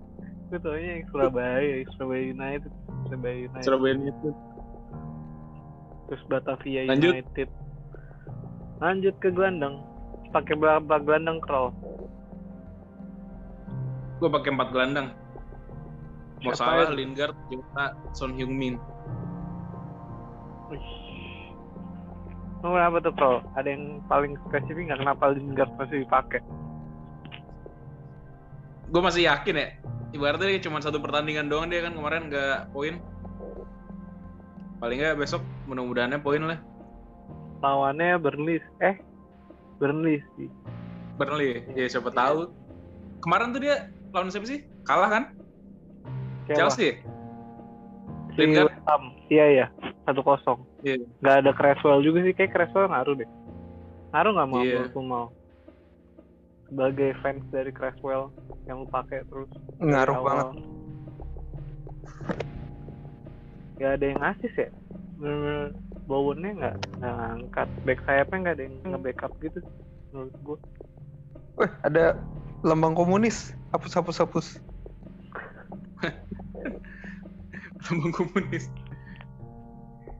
Gue 0.48 0.60
taunya 0.64 0.92
yang 0.96 1.04
Surabaya, 1.12 1.84
Surabaya 1.98 2.24
United. 2.32 2.72
Surabaya 3.08 3.36
United. 3.52 3.66
Surabaya 3.68 3.94
itu. 4.00 4.30
Terus 6.08 6.24
Batavia 6.32 6.82
Lanjut. 6.88 7.14
United. 7.20 7.50
Lanjut 8.80 9.16
ke 9.20 9.30
gelandang. 9.36 9.84
Pakai 10.32 10.56
berapa 10.56 10.94
gelandang 11.04 11.44
crawl? 11.44 11.76
Gue 14.24 14.30
pakai 14.32 14.50
empat 14.56 14.70
gelandang. 14.72 15.08
Mau 16.46 16.54
salah? 16.54 16.94
Lingard, 16.94 17.36
Jota, 17.50 17.98
Son 18.14 18.32
Heung-min. 18.38 18.78
Wih. 20.68 20.86
Oh, 22.66 22.74
kenapa 22.74 22.98
tuh 23.06 23.14
crawl? 23.14 23.38
Ada 23.54 23.70
yang 23.70 24.02
paling 24.10 24.34
spesifik 24.50 24.90
nggak 24.90 25.00
kenapa 25.06 25.24
Lingard 25.32 25.72
masih 25.78 26.04
dipakai? 26.04 26.42
Gue 28.90 29.02
masih 29.04 29.30
yakin 29.30 29.56
ya. 29.62 29.68
Ibaratnya 30.16 30.64
cuma 30.64 30.82
satu 30.82 30.98
pertandingan 30.98 31.52
doang 31.52 31.70
dia 31.70 31.86
kan 31.86 31.94
kemarin 31.94 32.32
nggak 32.32 32.74
poin. 32.74 32.98
Paling 34.82 34.98
nggak 35.00 35.20
besok 35.22 35.46
mudah-mudahannya 35.70 36.20
poin 36.20 36.44
lah. 36.44 36.60
Lawannya 37.62 38.18
Burnley. 38.18 38.58
Eh, 38.82 38.98
Burnley 39.78 40.22
sih. 40.36 40.50
Burnley, 41.18 41.66
ya 41.74 41.86
siapa 41.90 42.14
tahu. 42.14 42.50
Kemarin 43.22 43.54
tuh 43.54 43.62
dia 43.62 43.90
lawan 44.14 44.30
siapa 44.30 44.46
sih? 44.50 44.66
Kalah 44.86 45.10
kan? 45.10 45.24
Siapa? 46.46 46.58
Chelsea. 46.58 47.02
Ya? 48.38 48.46
Si 48.46 48.46
Lingard. 48.46 48.70
West 48.70 48.86
Ham. 48.86 49.04
Iya 49.28 49.46
iya, 49.50 49.66
satu 50.06 50.22
kosong. 50.22 50.60
Iya. 50.86 51.02
Nggak 51.26 51.36
ada 51.42 51.52
Creswell 51.58 52.06
juga 52.06 52.22
sih, 52.22 52.34
kayak 52.38 52.54
Creswell 52.54 52.88
ngaruh 52.94 53.16
deh. 53.18 53.30
Ngaruh 54.14 54.32
nggak 54.38 54.50
mau 54.50 54.62
Iya. 54.62 54.74
Liverpool 54.86 55.06
mau? 55.10 55.28
Sebagai 56.68 57.10
fans 57.24 57.44
dari 57.50 57.72
Creswell 57.74 58.30
yang 58.70 58.84
lu 58.84 58.88
pakai 58.88 59.24
terus. 59.26 59.50
ngaruh 59.82 60.20
banget 60.22 60.48
Gak 63.78 64.02
ada 64.02 64.06
yang 64.10 64.22
asis 64.26 64.54
ya. 64.58 64.70
Bener-bener 65.22 65.70
Bowennya 66.10 66.52
nggak 66.58 66.76
nggak 66.98 67.14
ngangkat. 67.14 67.68
Back 67.86 68.00
sayapnya 68.10 68.38
nggak 68.42 68.56
ada 68.58 68.64
yang 68.66 68.76
nge-backup 68.90 69.32
gitu. 69.38 69.60
Menurut 70.10 70.34
gue. 70.42 70.58
Wah, 71.62 71.72
ada 71.86 72.18
lambang 72.66 72.98
komunis 72.98 73.54
hapus 73.70 73.94
hapus 74.02 74.18
hapus 74.26 74.48
Lambang 77.86 78.14
komunis. 78.16 78.66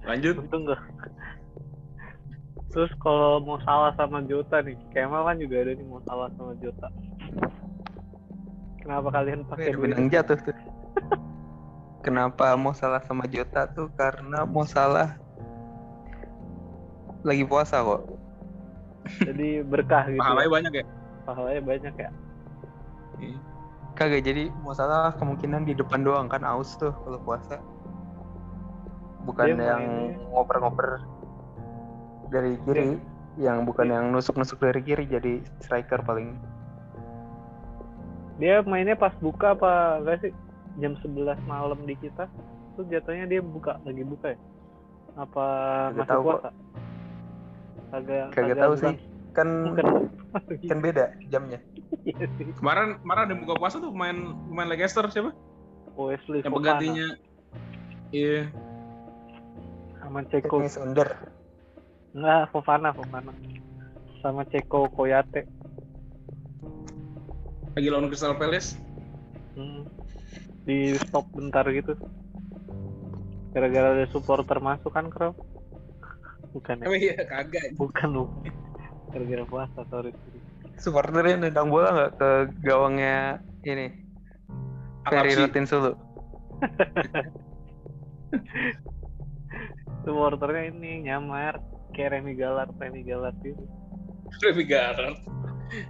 Lanjut. 0.06 0.36
Untung 0.38 0.70
nggak. 0.70 0.82
Terus 2.76 2.92
kalau 3.02 3.42
mau 3.42 3.58
salah 3.66 3.96
sama 3.98 4.22
Jota 4.30 4.62
nih, 4.62 4.78
Kemal 4.94 5.26
kan 5.26 5.42
juga 5.42 5.66
ada 5.66 5.72
nih 5.74 5.86
mau 5.88 6.04
salah 6.06 6.30
sama 6.38 6.54
Jota. 6.62 6.88
Kenapa 8.84 9.08
kalian 9.12 9.44
pakai 9.50 9.74
benang 9.76 10.08
jatuh 10.08 10.40
tuh 10.40 10.56
kenapa 12.08 12.56
mau 12.56 12.72
salah 12.72 13.04
sama 13.04 13.28
Jota 13.28 13.68
tuh 13.76 13.92
karena 14.00 14.48
mau 14.48 14.64
salah 14.64 15.20
lagi 17.28 17.44
puasa 17.44 17.84
kok 17.84 18.08
Jadi 19.24 19.64
berkah 19.68 20.08
gitu. 20.08 20.20
Pahalanya 20.20 20.48
ya. 20.48 20.52
banyak 20.52 20.74
ya. 20.84 20.86
Pahalanya 21.24 21.62
banyak 21.64 21.94
ya. 21.96 22.10
Kagak 23.98 24.22
jadi 24.30 24.54
mau 24.62 24.78
salah 24.78 25.10
kemungkinan 25.18 25.66
di 25.66 25.74
depan 25.74 26.06
doang 26.06 26.30
kan 26.30 26.46
aus 26.46 26.78
tuh 26.78 26.94
kalau 27.02 27.18
puasa 27.26 27.58
bukan 29.26 29.58
Dia 29.58 29.76
yang 29.76 29.84
ngoper-ngoper 30.32 31.02
dari 32.30 32.56
kiri 32.64 33.02
yang 33.42 33.66
bukan 33.66 33.90
yang 33.90 34.06
nusuk-nusuk 34.14 34.62
dari 34.62 34.82
kiri 34.86 35.06
jadi 35.10 35.42
striker 35.62 36.06
paling 36.06 36.38
Dia 38.38 38.62
mainnya 38.62 38.94
pas 38.94 39.18
buka 39.18 39.58
apa 39.58 39.98
enggak 39.98 40.30
sih? 40.30 40.34
Jam 40.78 40.94
11 41.02 41.42
malam 41.50 41.82
di 41.90 41.98
kita. 41.98 42.30
Tuh 42.78 42.86
jatuhnya 42.86 43.26
dia 43.26 43.42
buka 43.42 43.82
lagi 43.82 44.06
buka 44.06 44.38
ya? 44.38 44.40
Apa 45.18 45.46
Kagak 45.90 45.98
masih 45.98 46.06
tahu 46.06 46.22
kok. 46.22 46.30
puasa? 46.30 46.50
Kagak 47.90 48.26
Kagak 48.38 48.58
tahu 48.62 48.74
sih. 48.78 48.96
Kan 49.34 49.50
Bukan. 49.74 49.86
kan 50.70 50.78
beda 50.86 51.06
jamnya. 51.34 51.58
Iya. 52.08 52.24
Kemarin 52.56 53.04
kemarin 53.04 53.22
ada 53.28 53.36
buka 53.36 53.54
puasa 53.60 53.84
tuh 53.84 53.92
pemain 53.92 54.16
pemain 54.48 54.68
Leicester 54.72 55.04
siapa? 55.12 55.36
Wesley 56.00 56.40
Yang 56.40 56.54
penggantinya. 56.56 57.08
Iya. 58.16 58.48
sama 60.00 60.24
Ceko. 60.32 60.64
Under. 60.64 61.10
Enggak, 62.16 62.48
Fofana, 62.56 62.96
Fofana. 62.96 63.36
Sama 64.24 64.48
Ceko 64.48 64.88
Koyate. 64.88 65.44
Lagi 67.76 67.88
lawan 67.92 68.08
Crystal 68.08 68.40
Palace. 68.40 68.80
Hmm. 69.60 69.84
Di 70.64 70.96
stop 70.96 71.28
bentar 71.36 71.68
gitu. 71.76 72.00
Gara-gara 73.52 74.00
ada 74.00 74.08
supporter 74.08 74.64
masuk 74.64 74.96
kan, 74.96 75.12
Kro? 75.12 75.36
Bukan 76.56 76.80
ya? 76.82 76.86
Emang 76.88 77.02
iya 77.04 77.16
kagak. 77.28 77.76
Bukan, 77.76 78.16
bukan. 78.16 78.54
Gara-gara 79.12 79.44
puasa, 79.44 79.84
sorry. 79.92 80.16
Supporternya 80.78 81.50
nendang 81.50 81.74
bola 81.74 81.90
nggak 81.94 82.12
ke 82.22 82.30
gawangnya 82.62 83.42
ini 83.66 83.90
Ferry. 85.10 85.34
Rutin 85.34 85.66
Sulu. 85.66 85.98
Supporternya 90.06 90.72
ini 90.72 91.10
nyamar 91.10 91.60
kayak 91.96 92.20
Remy 92.20 92.34
Galar, 92.38 92.68
Remy 92.78 93.02
Galar 93.04 93.34
gitu. 93.42 93.64
Remy 94.44 94.64
Garard. 94.68 95.18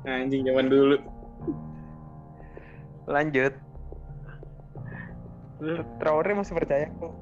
Anjing 0.08 0.48
zaman 0.48 0.72
dulu. 0.72 0.98
Lanjut. 3.06 3.54
Traore 5.98 6.38
masih 6.38 6.54
percaya 6.54 6.88
kok. 7.02 7.14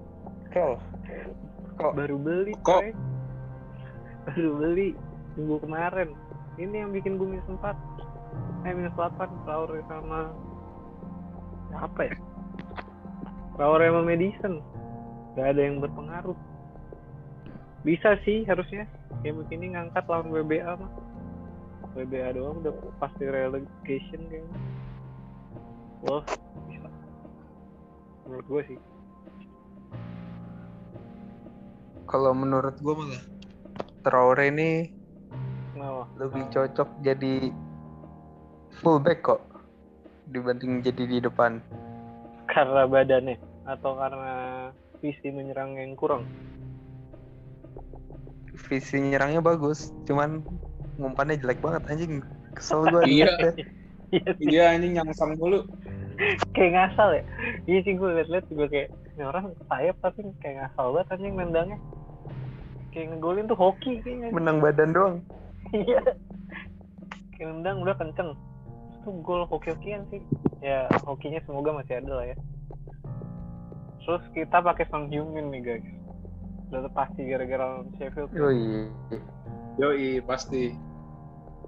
Krol. 0.52 0.76
Kok 1.76 1.94
baru 1.96 2.16
beli, 2.20 2.54
Kok? 2.64 2.80
coy. 2.80 2.90
Baru 4.28 4.50
beli 4.60 4.90
minggu 5.36 5.58
kemarin. 5.64 6.10
Ini 6.56 6.76
yang 6.86 6.92
bikin 6.96 7.20
minus 7.20 7.46
4. 7.48 7.76
Eh, 8.64 8.74
minus 8.74 8.96
8. 8.96 9.28
Traore 9.44 9.82
sama... 9.88 10.32
Apa 11.76 12.02
ya? 12.08 12.16
Traore 13.60 13.92
sama 13.92 14.02
Madison. 14.04 14.64
Gak 15.36 15.48
ada 15.56 15.62
yang 15.62 15.84
berpengaruh. 15.84 16.38
Bisa 17.84 18.16
sih 18.24 18.48
harusnya. 18.48 18.88
Kayak 19.22 19.46
begini 19.46 19.76
ngangkat 19.76 20.04
lawan 20.08 20.32
WBA 20.32 20.74
mah. 20.80 20.92
WBA 21.96 22.36
doang 22.36 22.60
udah 22.64 22.74
pasti 23.00 23.24
relegation 23.24 24.22
kayaknya. 24.28 24.60
Wah, 26.08 26.24
bisa. 26.68 26.90
Menurut 28.28 28.48
gue 28.48 28.62
sih. 28.76 28.80
kalau 32.06 32.32
menurut 32.32 32.80
gue 32.80 32.96
malah 32.96 33.24
Traore 34.06 34.54
ini 34.54 34.88
Kenapa? 35.76 36.08
lebih 36.16 36.44
cocok 36.56 36.90
jadi 37.04 37.52
fullback 38.80 39.28
kok 39.28 39.44
dibanding 40.32 40.80
jadi 40.80 41.04
di 41.04 41.18
depan. 41.20 41.60
Karena 42.48 42.88
badannya 42.88 43.36
atau 43.68 44.00
karena 44.00 44.34
visi 45.04 45.28
menyerang 45.36 45.76
yang 45.76 46.00
kurang? 46.00 46.24
Visi 48.56 49.04
nyerangnya 49.04 49.44
bagus, 49.44 49.92
cuman 50.08 50.40
ngumpannya 50.96 51.44
jelek 51.44 51.60
banget 51.60 51.84
anjing. 51.92 52.24
Kesel 52.56 52.88
gue. 52.88 53.04
Iya. 53.12 53.28
Iya 54.16 54.32
Iya 54.40 54.64
anjing 54.72 54.96
nyangsang 54.96 55.36
mulu. 55.36 55.68
kayak 56.56 56.72
ngasal 56.72 57.20
ya. 57.20 57.24
Iya 57.68 57.80
sih 57.84 57.94
gue 58.00 58.10
liat-liat 58.16 58.46
juga 58.48 58.66
kayak 58.72 58.90
ini 59.20 59.24
orang 59.28 59.52
sayap 59.68 60.00
tapi 60.00 60.24
kayak 60.40 60.64
ngasal 60.64 60.96
banget 60.96 61.20
anjing 61.20 61.36
nendangnya. 61.36 61.78
Kayak 62.96 63.12
ngegolin 63.12 63.52
tuh 63.52 63.60
hoki 63.60 64.00
kayaknya. 64.00 64.32
Menang 64.32 64.64
badan 64.64 64.96
doang. 64.96 65.16
Iya. 65.74 66.02
kayak 67.36 67.48
nendang 67.52 67.84
udah 67.84 67.96
kenceng. 67.98 68.32
Terus 68.34 68.98
tuh 69.04 69.14
gol 69.26 69.44
hoki-hokian 69.50 70.06
sih. 70.14 70.22
Ya 70.62 70.88
hokinya 71.04 71.42
semoga 71.44 71.74
masih 71.76 72.00
ada 72.00 72.12
lah 72.22 72.26
ya. 72.32 72.38
Terus 74.06 74.24
kita 74.32 74.62
pakai 74.62 74.86
Son 74.88 75.10
Heung-min 75.10 75.50
nih 75.52 75.62
guys. 75.62 75.88
Udah 76.70 76.90
pasti 76.94 77.26
gara-gara 77.28 77.82
Sheffield. 77.98 78.32
Yoi. 78.32 78.88
Yoi 79.82 80.22
pasti. 80.24 80.72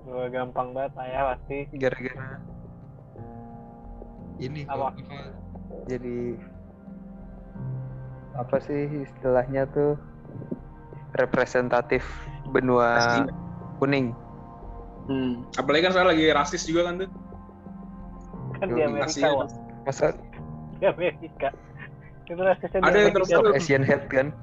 Gue 0.07 0.25
gampang 0.31 0.71
banget 0.71 0.93
lah 0.95 1.07
ya 1.09 1.21
pasti. 1.35 1.57
Gara-gara 1.75 2.39
ini 4.37 4.63
Apa? 4.69 4.93
jadi 5.89 6.37
apa 8.37 8.57
sih 8.61 8.85
istilahnya 9.01 9.65
tuh 9.73 9.97
representatif 11.17 12.05
benua 12.53 13.01
Pasti. 13.01 13.21
Kuning. 13.79 14.13
Hmm. 15.07 15.47
Apalagi 15.55 15.87
kan 15.87 15.93
saya 15.95 16.05
lagi 16.11 16.27
rasis 16.33 16.67
juga 16.67 16.91
kan 16.91 16.93
tuh. 17.05 17.09
Kan 18.59 18.67
di 18.73 18.81
Amerika. 18.83 19.27
Wak. 19.31 19.47
Masa 19.87 20.11
Di 20.77 20.85
Amerika. 20.85 21.49
Itu 22.27 22.41
rasanya 22.43 22.83
di 22.83 22.85
Ada 22.85 22.97
yang 22.99 23.13
terbaru. 23.15 23.55
Asian 23.55 23.83
head 23.87 24.03
kan? 24.11 24.35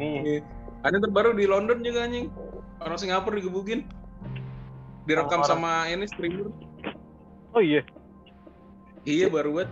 Iya. 0.00 0.40
Ada 0.86 0.96
yang 0.96 1.04
terbaru 1.10 1.30
di 1.36 1.44
London 1.44 1.84
juga 1.84 2.08
anjing. 2.08 2.32
Orang 2.80 2.96
Singapura 2.96 3.36
digebukin. 3.36 3.84
Direkam 5.06 5.46
Sama 5.46 5.86
sama 5.86 5.92
ini 5.92 6.06
streamer. 6.10 6.50
Oh 7.54 7.62
iya, 7.62 7.80
Iya 9.06 9.30
baru 9.30 9.62
buat. 9.62 9.70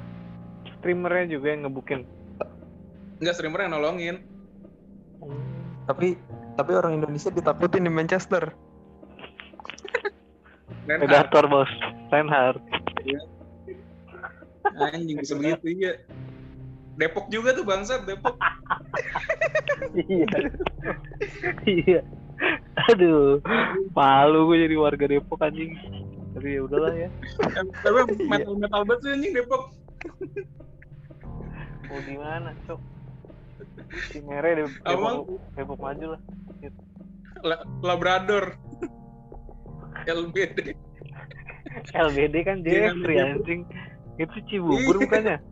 streamernya 0.78 1.36
juga 1.36 1.46
yang 1.52 1.66
ngebukin. 1.66 2.06
Enggak 3.18 3.34
streamer 3.34 3.66
yang 3.66 3.72
nolongin. 3.74 4.16
Tapi 5.90 6.14
tapi 6.54 6.70
orang 6.72 7.02
Indonesia 7.02 7.34
ditakutin 7.34 7.82
di 7.82 7.92
Manchester. 7.92 8.54
Predator 10.84 11.44
bos, 11.48 11.70
Reinhardt. 12.12 12.60
Anjing 14.74 15.16
bisa 15.20 15.34
begitu 15.36 15.66
iya. 15.76 15.92
Depok 16.94 17.26
juga 17.26 17.52
tuh 17.52 17.66
bangsat 17.66 18.06
Depok. 18.06 18.38
iya. 20.06 20.28
iya. 21.66 22.00
Aduh, 22.90 23.40
malu 23.94 24.50
gue 24.52 24.66
jadi 24.68 24.76
warga 24.78 25.04
Depok 25.08 25.42
anjing. 25.42 25.74
Tapi 26.34 26.58
ya 26.58 26.60
udahlah 26.66 26.94
ya. 26.94 27.08
Tapi 27.82 27.98
metal 28.26 28.54
metal 28.58 28.82
banget 28.86 29.00
sih 29.02 29.10
anjing 29.14 29.32
Depok. 29.34 29.62
Mau 31.88 31.98
gimana, 32.04 32.50
Cok? 32.66 32.80
Si 34.10 34.18
Mere 34.24 34.50
Dep- 34.64 34.80
Apa? 34.82 34.94
Depok, 34.94 35.40
Depok 35.54 35.78
maju 35.78 36.06
lah. 36.16 36.20
La- 37.44 37.66
Labrador. 37.84 38.56
LBD. 40.04 40.58
LBD 41.94 42.34
kan 42.44 42.56
Iya, 42.62 42.92
Jeffrey 42.92 43.16
anjing. 43.18 43.60
Itu 44.20 44.36
Cibubur 44.46 44.96
bukannya? 45.02 45.42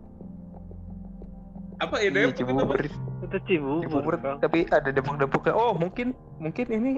Apa 1.83 1.99
ya 1.99 2.09
Iya, 2.15 2.31
Depok 2.31 2.37
Cibubur. 2.39 2.79
apa? 2.79 2.87
Itu 3.27 3.39
Cibubur. 3.49 3.83
Cibubur. 3.83 4.15
Tapi 4.39 4.59
ada 4.71 4.91
depok-depoknya. 4.95 5.55
Oh, 5.57 5.75
mungkin 5.75 6.15
mungkin 6.39 6.67
ini 6.71 6.91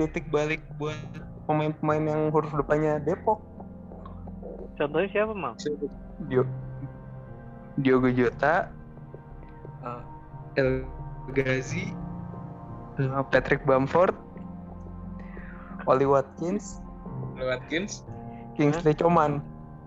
titik 0.00 0.32
balik 0.32 0.64
buat 0.80 0.96
pemain-pemain 1.44 2.04
yang 2.08 2.20
huruf 2.32 2.52
depannya 2.56 3.02
Depok. 3.04 3.42
Contohnya 4.80 5.08
siapa, 5.12 5.36
Mang? 5.36 5.52
Dio 6.30 6.48
Diogo 7.76 8.08
Jota, 8.08 8.72
uh, 9.84 10.00
El 10.56 10.88
Ghazi, 11.36 11.92
Patrick 13.28 13.64
Bamford, 13.68 14.16
Oli 15.84 16.08
Watkins, 16.08 16.80
Watkins. 17.44 18.04
Kingsley 18.56 18.94
Coman. 18.94 19.40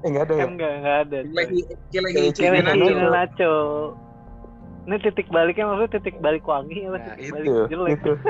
Eh 0.03 0.11
nggak 0.11 0.23
ada 0.29 0.33
ya? 0.35 0.45
Enggak 0.49 0.71
enggak 0.81 0.97
ada. 1.07 1.17
Lagi 1.31 1.59
lagi 1.95 2.61
Nacho. 3.07 3.53
Ini 4.83 4.99
titik 4.99 5.31
baliknya 5.31 5.63
maksudnya 5.63 5.95
titik 5.95 6.19
balik 6.19 6.43
wangi 6.43 6.83
apa 6.83 6.99
Nah, 6.99 7.15
titik 7.15 7.23
itu, 7.23 7.31
balik 7.31 7.71
jelek? 7.71 7.91
itu. 7.95 8.13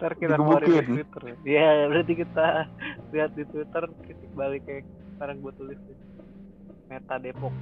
Ntar 0.00 0.12
kita 0.16 0.36
keluarin 0.36 0.68
di 0.68 0.80
Twitter. 0.96 1.22
Iya, 1.44 1.68
berarti 1.92 2.12
kita 2.24 2.46
lihat 3.12 3.30
di 3.36 3.44
Twitter 3.52 3.82
titik 4.08 4.32
balik 4.32 4.64
kayak 4.64 4.84
sekarang 5.16 5.36
gue 5.44 5.52
tulis. 5.56 5.80
Meta 6.88 7.16
Depok. 7.20 7.52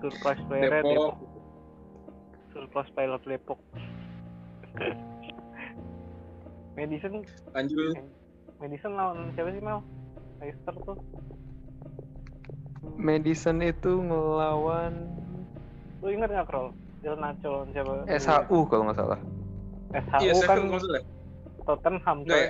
Surprise 0.00 0.42
player 0.48 0.72
Depok. 0.80 0.88
Depok. 0.88 1.14
Surprise 2.52 2.90
pilot 2.96 3.22
Depok. 3.28 3.60
Madison, 6.80 7.12
Lanjut. 7.52 7.92
Madison 8.56 8.92
lawan 8.94 9.18
siapa 9.30 9.50
sih 9.50 9.60
mau? 9.60 9.80
Leicester 10.38 10.74
tuh. 10.80 10.96
Madison 12.96 13.56
itu 13.60 13.92
ngelawan 14.00 14.92
Lu 16.00 16.08
inget 16.08 16.28
gak 16.30 16.48
Krol? 16.48 16.72
Del 17.00 17.16
Nacho 17.16 17.48
lawan 17.50 17.68
siapa? 17.70 17.92
SHU 18.08 18.58
kalau 18.66 18.82
nggak 18.88 18.98
salah. 18.98 19.20
SHU 19.90 20.20
Iya, 20.22 20.32
kan 20.32 20.56
Sheffield 20.56 20.64
nggak. 20.82 21.04
Tottenham 21.60 22.16
Enggak 22.18 22.32
ya? 22.32 22.40
coy. 22.40 22.48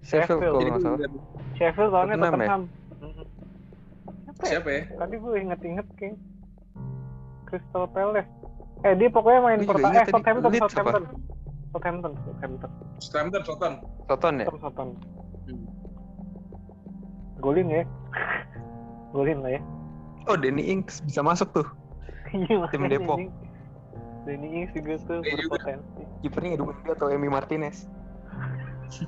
Sheffield 0.00 0.22
Sheffield. 0.30 0.54
kalau 0.54 0.62
nggak 0.64 0.80
salah. 0.80 0.98
gua- 1.00 1.24
Sheffield 1.56 1.90
lawannya 1.90 2.14
Tottenham 2.14 2.38
ya? 2.38 2.46
Tottenham. 2.46 2.62
Siapa 4.26 4.44
ya? 4.44 4.50
siapa 4.52 4.68
ya? 4.70 4.82
Tadi 4.96 5.14
gue 5.16 5.34
inget-inget 5.40 5.86
kayak 5.96 6.16
Crystal 7.44 7.84
Palace. 7.88 8.30
Eh 8.82 8.92
dia 8.94 9.08
pokoknya 9.08 9.40
main 9.40 9.56
Gua 9.56 9.64
juga 9.64 9.74
pertama 9.74 9.90
inget 9.92 10.04
eh. 10.04 10.12
Southampton, 10.12 10.50
apa? 10.78 11.00
Southampton. 11.76 12.12
Southampton, 12.24 12.70
Southampton. 12.72 12.72
Southampton, 13.04 13.42
Southampton. 13.44 13.72
Soton 14.08 14.34
ya? 14.40 14.46
Southampton. 14.48 14.88
Hmm. 15.44 15.64
Golin 17.36 17.68
ya. 17.68 17.84
Golin 19.12 19.44
lah 19.44 19.60
ya. 19.60 19.62
Oh, 20.24 20.40
Danny 20.40 20.64
Ings 20.72 21.04
bisa 21.04 21.20
masuk 21.20 21.52
tuh. 21.52 21.68
Iya, 22.32 22.64
Tim 22.72 22.88
Depok. 22.88 23.28
Danny 24.24 24.64
Ings 24.64 24.72
juga 24.72 24.96
tuh 25.04 25.20
juga. 25.20 25.36
berpotensi. 25.52 26.02
Kipernya 26.24 26.56
Edu 26.56 26.64
Mendy 26.64 26.88
atau 26.96 27.12
Emi 27.12 27.28
Martinez. 27.28 27.84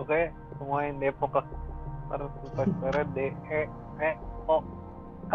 Oke, 0.00 0.34
pemain 0.58 0.94
Depok 0.98 1.38
lah. 1.38 1.46
Ntar 2.10 2.26
superstarnya 2.42 3.06
D 3.14 3.30
E 3.30 3.62
E 4.02 4.10
O 4.50 4.58
K. 5.30 5.34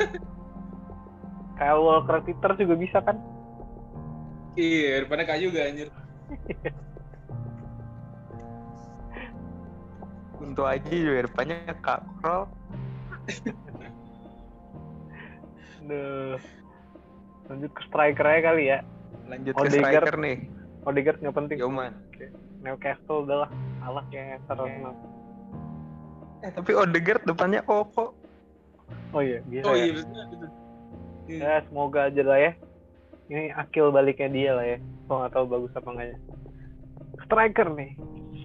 Kyle 1.60 1.82
Walker 1.84 2.24
Peter 2.24 2.50
juga 2.56 2.74
bisa 2.74 2.98
kan? 3.04 3.35
Iya, 4.56 5.04
depannya 5.04 5.24
Kak 5.28 5.38
juga 5.44 5.60
anjir. 5.68 5.88
Untuk 10.40 10.64
aja 10.64 10.88
juga 10.88 11.20
depannya 11.28 11.56
Kak 11.84 12.00
Krol. 12.20 12.42
Duh. 15.86 16.40
Lanjut 17.46 17.70
ke 17.70 17.82
striker 17.86 18.26
aja 18.26 18.40
kali 18.50 18.64
ya. 18.72 18.78
Lanjut 19.28 19.52
ke 19.54 19.60
Odegaard. 19.60 19.84
striker 19.84 20.14
nih. 20.18 20.36
Odegaard 20.88 21.18
nggak 21.20 21.36
penting. 21.36 21.56
Yoman. 21.60 21.92
Newcastle 22.64 23.28
udah 23.28 23.46
lah. 23.46 23.50
Alah 23.84 24.04
kayak 24.10 24.42
Arsenal. 24.50 24.96
Eh, 26.42 26.50
tapi 26.50 26.72
Odegaard 26.74 27.22
depannya 27.28 27.60
Koko. 27.62 28.16
Oh 29.14 29.22
iya, 29.22 29.42
bisa 29.46 29.66
Oh 29.66 29.74
ya. 29.76 29.84
iya. 29.90 30.02
Iya. 31.26 31.42
Ya, 31.42 31.54
semoga 31.66 32.06
aja 32.06 32.22
lah 32.22 32.38
ya. 32.38 32.52
Ini 33.26 33.50
akil 33.58 33.90
baliknya 33.90 34.28
dia 34.30 34.50
lah 34.54 34.66
ya. 34.66 34.78
Gue 34.78 35.16
nggak 35.18 35.32
tahu 35.34 35.44
bagus 35.50 35.72
apa 35.74 35.88
enggaknya. 35.90 36.18
Striker 37.26 37.68
nih. 37.74 37.90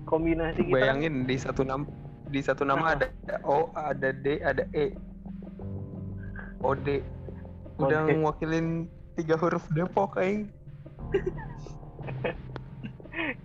Kombinasi 0.10 0.65
kita. 0.65 0.74
Bayangin 0.74 1.30
di 1.30 1.38
satu 1.38 1.62
nama 1.62 1.86
di 2.32 2.39
satu 2.39 2.63
nama 2.63 2.96
ada 2.96 3.12
O, 3.44 3.70
ada 3.76 4.10
D, 4.15 4.39
ada 4.41 4.63
E. 4.74 4.96
OD. 6.63 7.04
Udah 7.78 8.08
OD. 8.08 8.10
ngewakilin 8.10 8.88
tiga 9.20 9.36
huruf 9.38 9.67
Depok 9.76 10.17
kayak. 10.17 10.48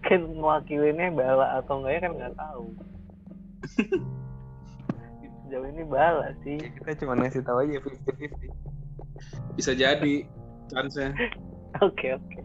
kan 0.06 0.22
mewakilinnya 0.22 1.10
bala 1.12 1.60
atau 1.60 1.82
enggaknya 1.82 2.00
kan 2.00 2.12
nggak 2.16 2.34
tahu. 2.38 2.66
Sejauh 5.46 5.68
ini 5.68 5.84
bala 5.86 6.34
sih. 6.42 6.58
Ya, 6.58 6.70
kita 6.74 6.90
cuma 7.04 7.14
ngasih 7.18 7.42
tahu 7.44 7.58
aja 7.66 7.78
50-50. 7.82 9.58
Bisa 9.58 9.72
jadi 9.74 10.14
chance-nya. 10.68 11.10
Oke 11.84 12.16
oke. 12.16 12.40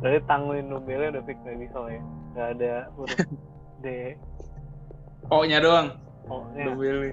Berarti 0.00 0.20
tanggulin 0.24 0.72
Nubelnya 0.72 1.18
udah 1.18 1.24
fix 1.28 1.36
nggak 1.44 1.58
bisa 1.60 1.76
lah 1.76 1.90
ya. 1.92 2.02
Nggak 2.32 2.48
ada 2.56 2.72
huruf 2.96 3.18
D. 3.84 3.86
O-nya 5.28 5.58
doang. 5.60 5.88
Oh, 6.32 6.48
Udah 6.56 6.64
ya. 6.64 6.72
pilih. 6.72 7.12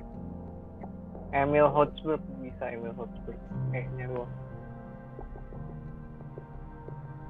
Emil 1.36 1.68
Hotspur 1.68 2.16
bisa 2.40 2.64
Emil 2.72 2.96
Hotspur. 2.96 3.36
Eh, 3.76 3.84
nya 4.00 4.08
doang. 4.08 4.32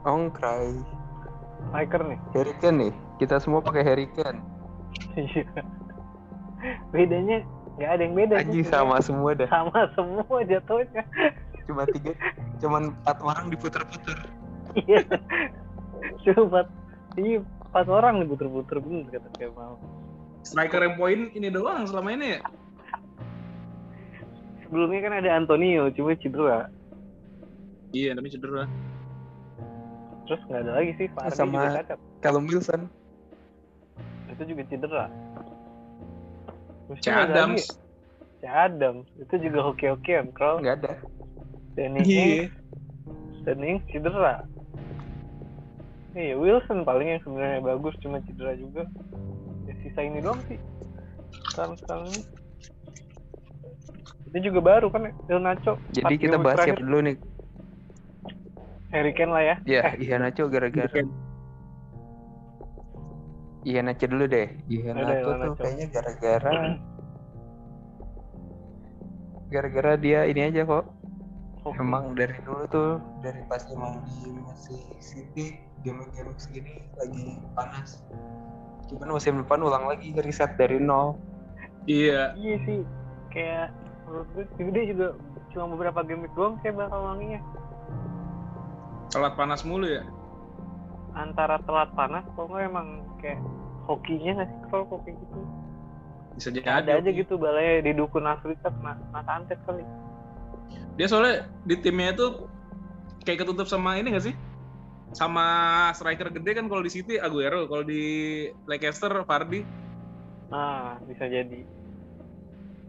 Ongkrai. 0.05 0.69
Striker 1.65 2.01
nih. 2.05 2.19
Harry 2.37 2.53
Kane 2.61 2.77
nih. 2.77 2.93
Kita 3.17 3.41
semua 3.41 3.65
pakai 3.65 3.81
Harry 3.81 4.05
Kane. 4.13 4.37
Iya. 5.15 5.43
Bedanya 6.91 7.41
nggak 7.75 7.89
ada 7.91 8.01
yang 8.01 8.15
beda. 8.15 8.35
sebenarnya. 8.41 8.71
sama 8.71 8.95
semua 9.03 9.31
dah. 9.35 9.47
Sama 9.51 9.79
semua 9.93 10.37
jatuhnya. 10.47 11.03
Cuma 11.65 11.83
tiga, 11.89 12.11
cuma 12.61 12.77
empat 12.93 13.17
orang 13.25 13.45
diputer-puter. 13.49 14.17
Iya. 14.75 15.01
Cuma 16.21 16.41
empat, 16.45 16.67
iya, 17.17 17.39
empat 17.41 17.87
orang 17.89 18.21
nih 18.21 18.27
puter-puter 18.29 18.77
bener 18.79 19.07
kata 19.09 19.27
kayak 19.39 19.51
mau. 19.57 19.79
Striker 20.45 20.81
yang 20.85 20.95
poin 20.99 21.19
ini 21.33 21.49
doang 21.49 21.89
selama 21.89 22.13
ini 22.13 22.37
ya. 22.37 22.41
Sebelumnya 24.65 24.99
kan 25.05 25.13
ada 25.21 25.29
Antonio, 25.37 25.89
cuma 25.93 26.13
cedera. 26.17 26.69
Iya, 27.93 28.13
tapi 28.13 28.27
cedera. 28.29 28.65
Terus 30.25 30.41
nggak 30.49 30.61
ada 30.65 30.71
lagi 30.73 30.91
sih, 30.97 31.07
Fardi 31.13 31.37
Sama-. 31.37 31.85
Callum 32.21 32.45
Wilson. 32.49 32.89
Itu 34.29 34.43
juga 34.45 34.61
cedera. 34.69 35.05
Terus 36.85 36.99
Cek 37.01 37.11
nggak 37.11 37.25
ada 37.25 37.33
Adams. 37.33 37.49
lagi. 37.49 37.65
Cek 38.41 38.53
Adams. 38.53 39.07
Itu 39.17 39.35
juga 39.41 39.59
hoki-hokian, 39.65 40.25
Kroll. 40.33 40.57
Nggak 40.61 40.75
ada. 40.81 40.91
Danny 41.75 41.99
Ings, 42.01 42.07
Iya. 42.07 42.47
Danny 43.43 43.65
Ings 43.75 43.83
cedera. 43.91 44.35
Iya, 46.15 46.39
Wilson 46.39 46.87
paling 46.87 47.11
yang 47.11 47.21
sebenarnya 47.27 47.59
bagus, 47.59 47.91
cuma 47.99 48.23
cedera 48.23 48.55
juga. 48.55 48.87
Ya, 49.67 49.73
sisa 49.83 49.99
ini 49.99 50.23
doang 50.23 50.39
sih. 50.47 50.55
Sekarang-sekarang 51.51 52.07
ini. 52.13 52.21
Itu 54.31 54.37
juga 54.51 54.59
baru 54.63 54.87
kan, 54.87 55.11
Il 55.27 55.39
Nacho. 55.43 55.75
Jadi 55.91 56.15
kita 56.15 56.39
bahas 56.39 56.55
terakhir. 56.63 56.79
siapa 56.79 56.87
dulu 56.87 56.99
nih? 57.03 57.17
Harry 58.95 59.11
Kane 59.11 59.31
lah 59.35 59.43
ya. 59.43 59.55
Ya, 59.67 59.81
Eh, 59.91 60.07
Iya 60.07 60.15
Nacho 60.23 60.47
gara-gara. 60.47 60.87
Iya 63.65 63.81
Nacho 63.81 64.05
dulu 64.05 64.29
deh. 64.29 64.47
Iya 64.69 64.93
Ada 64.93 65.01
Nacho 65.01 65.09
Iya 65.09 65.21
tuh 65.25 65.35
Nacho. 65.41 65.61
kayaknya 65.65 65.85
gara-gara 65.89 66.55
gara-gara 69.49 69.93
dia 69.97 70.19
ini 70.29 70.41
aja 70.45 70.61
kok. 70.69 70.85
Emang 71.65 72.13
dari 72.13 72.37
dulu 72.45 72.63
tuh 72.69 72.91
dari 73.25 73.41
pas 73.49 73.65
emang 73.73 74.05
di 74.05 74.37
masih 74.37 74.81
City 75.01 75.57
game-game 75.81 76.29
segini 76.37 76.85
lagi 76.93 77.41
panas. 77.57 78.05
Cuman 78.85 79.17
musim 79.17 79.41
depan 79.41 79.65
ulang 79.65 79.89
lagi 79.89 80.13
riset 80.13 80.53
dari 80.61 80.77
nol. 80.77 81.17
Iya. 81.89 82.37
Iya 82.37 82.55
sih, 82.69 82.79
kayak 83.33 83.73
menurut 84.05 84.29
gue 84.33 84.71
dia 84.77 84.85
juga 84.93 85.07
cuma 85.53 85.65
beberapa 85.73 86.05
game 86.05 86.29
doang 86.37 86.61
kayak 86.61 86.77
bakal 86.77 87.01
wanginya. 87.01 87.41
Telat 89.09 89.33
panas 89.33 89.65
mulu 89.65 89.89
ya. 89.89 90.05
Antara 91.15 91.63
telat 91.63 91.89
panas, 91.95 92.27
atau 92.35 92.51
nggak 92.51 92.67
emang 92.67 92.87
kayak 93.23 93.39
hokinya 93.87 94.43
nggak 94.43 94.49
sih 94.51 94.59
kalau 94.67 94.83
kok 94.91 94.99
kayak 95.07 95.17
gitu. 95.17 95.39
Bisa 96.35 96.49
jadi. 96.51 96.67
ada 96.67 96.99
aja 96.99 97.09
gitu 97.15 97.39
balanya 97.39 97.87
di 97.87 97.91
dukun 97.95 98.27
Afrika 98.27 98.67
kena 98.67 98.99
kena 98.99 99.21
santet 99.23 99.59
kali. 99.63 99.87
Dia 100.99 101.07
soalnya 101.07 101.47
di 101.63 101.75
timnya 101.79 102.11
itu 102.11 102.47
kayak 103.23 103.47
ketutup 103.47 103.67
sama 103.67 103.95
ini 103.95 104.11
gak 104.15 104.31
sih? 104.31 104.35
Sama 105.15 105.45
striker 105.95 106.27
gede 106.31 106.51
kan 106.59 106.67
kalau 106.67 106.83
di 106.83 106.91
City 106.91 107.15
Aguero, 107.15 107.67
kalau 107.71 107.87
di 107.87 108.03
Leicester 108.67 109.11
Vardy. 109.23 109.63
Nah, 110.51 110.99
bisa 111.07 111.27
jadi. 111.31 111.63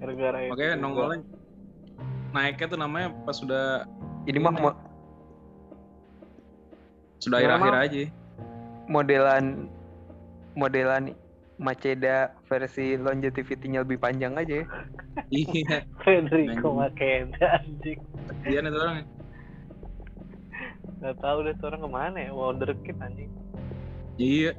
Gara-gara. 0.03 0.51
Makanya 0.51 0.75
juga. 0.75 0.83
nongolnya 0.83 1.19
naiknya 2.35 2.67
tuh 2.69 2.79
namanya 2.83 3.09
pas 3.25 3.37
sudah 3.39 3.87
Ini 4.27 4.43
mah 4.43 4.75
sudah 7.21 7.39
akhir-akhir 7.41 7.75
aja. 7.75 8.03
modelan 8.87 9.67
modelan 10.57 11.13
Maceda 11.57 12.37
versi 12.53 13.01
longevity-nya 13.01 13.81
lebih 13.81 13.97
panjang 13.97 14.37
aja 14.37 14.61
ya. 14.61 14.67
Iya. 15.33 15.89
Federico. 16.05 16.77
Makeda 16.77 17.65
anjing. 17.65 17.97
Iya 18.45 18.61
nih 18.61 18.69
tuh 18.69 18.81
orang. 18.85 18.97
Gak 21.01 21.17
tau 21.25 21.39
deh 21.41 21.57
tuh 21.57 21.67
orang 21.73 21.81
ke 21.81 21.89
mana 21.89 22.19
ya, 22.29 22.31
wonderkid 22.37 22.97
anjing. 23.01 23.33
Iya. 24.21 24.53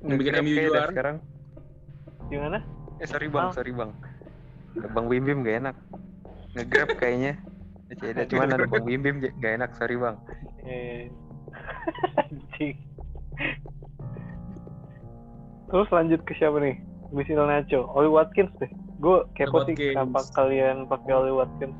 Yang 0.00 0.16
bikin 0.24 0.32
MU 0.40 0.52
juara. 0.56 0.88
sekarang. 0.88 1.16
Gimana? 2.32 2.58
Eh 3.04 3.08
sorry 3.08 3.28
bang, 3.28 3.52
sorry 3.52 3.72
bang. 3.76 3.92
Bang 4.96 5.06
Bim 5.12 5.24
Bim 5.28 5.44
gak 5.44 5.56
enak. 5.68 5.76
Nge-grab 6.56 6.90
kayaknya. 6.96 7.36
Maceda 7.92 8.24
cuman 8.24 8.48
ada 8.56 8.64
Bang 8.64 8.84
Bim 8.88 9.04
Bim 9.04 9.16
gak 9.20 9.52
enak, 9.60 9.76
sorry 9.76 10.00
bang. 10.00 10.16
Eh. 10.64 11.12
Terus 15.74 15.88
lanjut 15.90 16.20
ke 16.22 16.32
siapa 16.38 16.62
nih? 16.62 16.78
Habis 17.10 17.30
Il 17.30 17.40
Nacho, 17.42 17.80
Oli 17.94 18.06
Watkins 18.06 18.50
deh. 18.62 18.70
Gue 19.02 19.26
kepo 19.34 19.66
sih 19.66 19.74
Watkins. 19.74 19.90
kenapa 19.90 20.20
kalian 20.38 20.86
pakai 20.86 21.12
Oli 21.18 21.32
Watkins. 21.34 21.76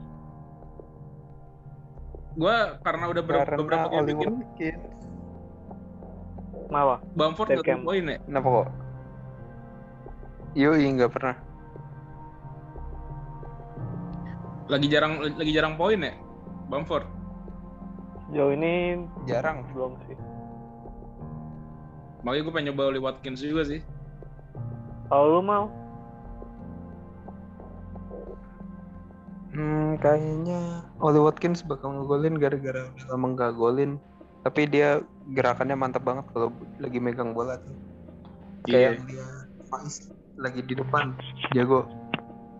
Gua 2.34 2.82
karena 2.82 3.04
udah 3.14 3.22
ber- 3.22 3.38
Karena 3.46 3.56
beberapa 3.62 3.88
Oli 3.94 4.10
bikin 4.10 4.30
Watkins. 4.42 4.82
Kenapa? 6.66 6.96
Bamford 7.14 7.48
nggak 7.54 7.86
poin 7.86 8.04
ya. 8.10 8.18
Kenapa 8.26 8.48
kok? 8.50 8.68
Yoi 10.58 10.86
nggak 10.90 11.12
pernah. 11.14 11.36
Lagi 14.66 14.86
jarang 14.90 15.22
lagi 15.22 15.52
jarang 15.54 15.74
poin 15.78 16.02
ya. 16.02 16.14
Bamford. 16.66 17.06
Sejauh 18.34 18.50
ini 18.50 18.98
Jarang. 19.30 19.62
belum 19.70 19.94
sih. 20.10 20.18
Makanya 22.26 22.42
gue 22.42 22.50
pengen 22.50 22.66
nyoba 22.74 22.90
Oli 22.90 22.98
Watkins 22.98 23.38
juga 23.38 23.62
sih. 23.62 23.78
Kalau 25.06 25.38
lu 25.38 25.42
mau, 25.46 25.70
Hmm, 29.54 30.02
kayaknya 30.02 30.82
Oli 30.98 31.22
Watkins 31.22 31.62
bakal 31.62 31.94
ngegolin 31.94 32.34
gara-gara 32.42 32.90
udah 32.90 33.06
lama 33.14 33.26
nggak 33.38 33.54
golin. 33.54 34.02
Tapi 34.42 34.66
dia 34.66 34.98
gerakannya 35.30 35.78
mantap 35.78 36.02
banget 36.02 36.26
kalau 36.34 36.50
lagi 36.82 36.98
megang 36.98 37.38
bola 37.38 37.62
tuh. 37.62 37.70
Iya. 38.66 38.98
Kayak 38.98 39.06
dia 39.06 39.26
Faiz 39.70 40.10
lagi 40.42 40.58
di 40.58 40.74
depan 40.74 41.14
jago. 41.54 41.86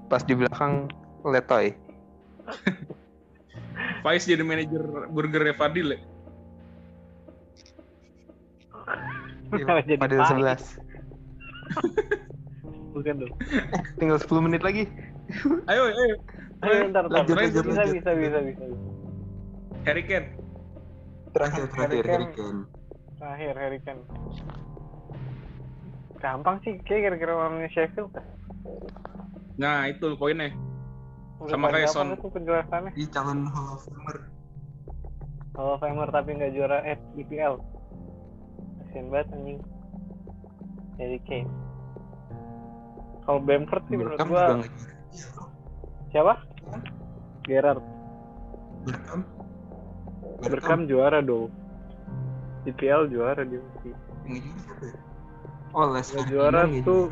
Pas 0.06 0.22
di 0.22 0.38
belakang 0.38 0.86
letoy. 1.26 1.74
Faiz 4.04 4.28
jadi 4.28 4.44
manajer 4.44 4.84
Fadil 5.56 5.96
ya. 5.96 6.00
Kenapa 9.48 9.80
jadi 9.88 9.96
Pada 9.96 10.14
Faiz? 10.28 10.76
11. 10.76 10.84
bukan 12.94 13.14
dong. 13.24 13.32
Tinggal 13.96 14.18
10 14.20 14.46
menit 14.46 14.60
lagi. 14.60 14.84
Ayo, 15.72 15.88
ayo. 15.88 16.16
Ayo, 16.62 16.92
ntar, 16.92 17.08
ntar. 17.08 17.24
Lanjut, 17.24 17.36
bisa, 17.36 17.64
lanjut, 17.64 17.64
bisa, 17.64 17.80
lanjut. 17.80 17.96
bisa, 17.96 18.10
bisa, 18.12 18.38
bisa. 18.44 18.64
Harry 19.88 20.04
Kane. 20.04 20.28
Terakhir 21.32 21.64
terakhir 21.72 22.04
Harry 22.04 22.28
Kane. 22.36 22.60
Terakhir, 23.16 23.54
Harry 23.56 23.80
Kane. 23.82 24.02
Gampang 26.20 26.56
sih, 26.64 26.76
kayak 26.84 27.12
kira-kira 27.12 27.32
orangnya 27.36 27.68
Sheffield. 27.72 28.12
Nah, 29.56 29.88
itu 29.88 30.12
poinnya. 30.16 30.52
Udah 31.42 31.50
Sama 31.50 31.66
kayak 31.74 31.88
Son. 31.90 32.08
itu 32.14 32.28
penjelasannya. 32.30 32.90
Di 32.94 33.04
calon 33.10 33.40
Hall 33.50 33.68
of 33.74 33.82
Famer. 33.84 34.16
Kalau 35.54 35.74
Famer 35.82 36.08
tapi 36.14 36.30
nggak 36.38 36.52
juara 36.54 36.78
eh, 36.86 36.98
EPL. 37.18 37.54
Kasian 38.82 39.06
banget 39.10 39.28
anjing. 39.34 39.60
Harry 40.98 41.20
Kane. 41.26 41.50
Kalau 43.24 43.40
Bamford 43.42 43.84
sih 43.90 43.96
menurut 43.98 44.18
gua. 44.28 44.62
Iya, 44.62 44.68
siapa? 46.12 46.34
Gerrard. 47.48 47.82
Berkam. 48.84 49.20
Berkam 50.44 50.80
juara 50.86 51.18
dong. 51.24 51.50
EPL 52.64 53.12
juara 53.12 53.42
dia 53.44 53.60
siapa 53.60 53.86
ya? 53.92 53.96
Oh, 55.74 55.90
Les 55.90 56.06
Nggak 56.08 56.26
juara 56.30 56.60
tuh. 56.86 57.10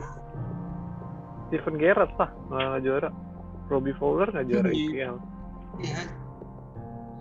Steven 1.49 1.77
Gerrard 1.77 2.13
lah 2.17 2.31
nggak 2.49 2.83
juara. 2.87 3.11
Robbie 3.73 3.97
Fowler 3.97 4.29
nggak 4.29 4.45
juara 4.53 4.69
Iya. 4.69 4.85
EPL. 4.85 5.17
Iya. 5.81 6.01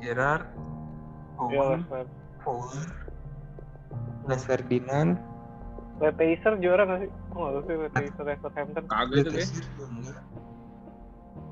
Gerard. 0.03 0.43
Ya, 0.51 1.39
Owen. 1.39 1.79
Fowler. 2.43 2.87
Les 4.27 4.43
Ferdinand. 4.43 5.15
Pacer 6.01 6.57
juara 6.59 6.83
nggak 6.83 6.99
sih? 7.07 7.11
Oh 7.31 7.47
nggak 7.47 7.53
tahu 7.55 7.63
sih 7.63 7.75
ya, 8.27 8.35
Southampton. 8.43 8.83
Kagak 8.89 9.21
itu 9.23 9.29
enggak. 9.31 9.47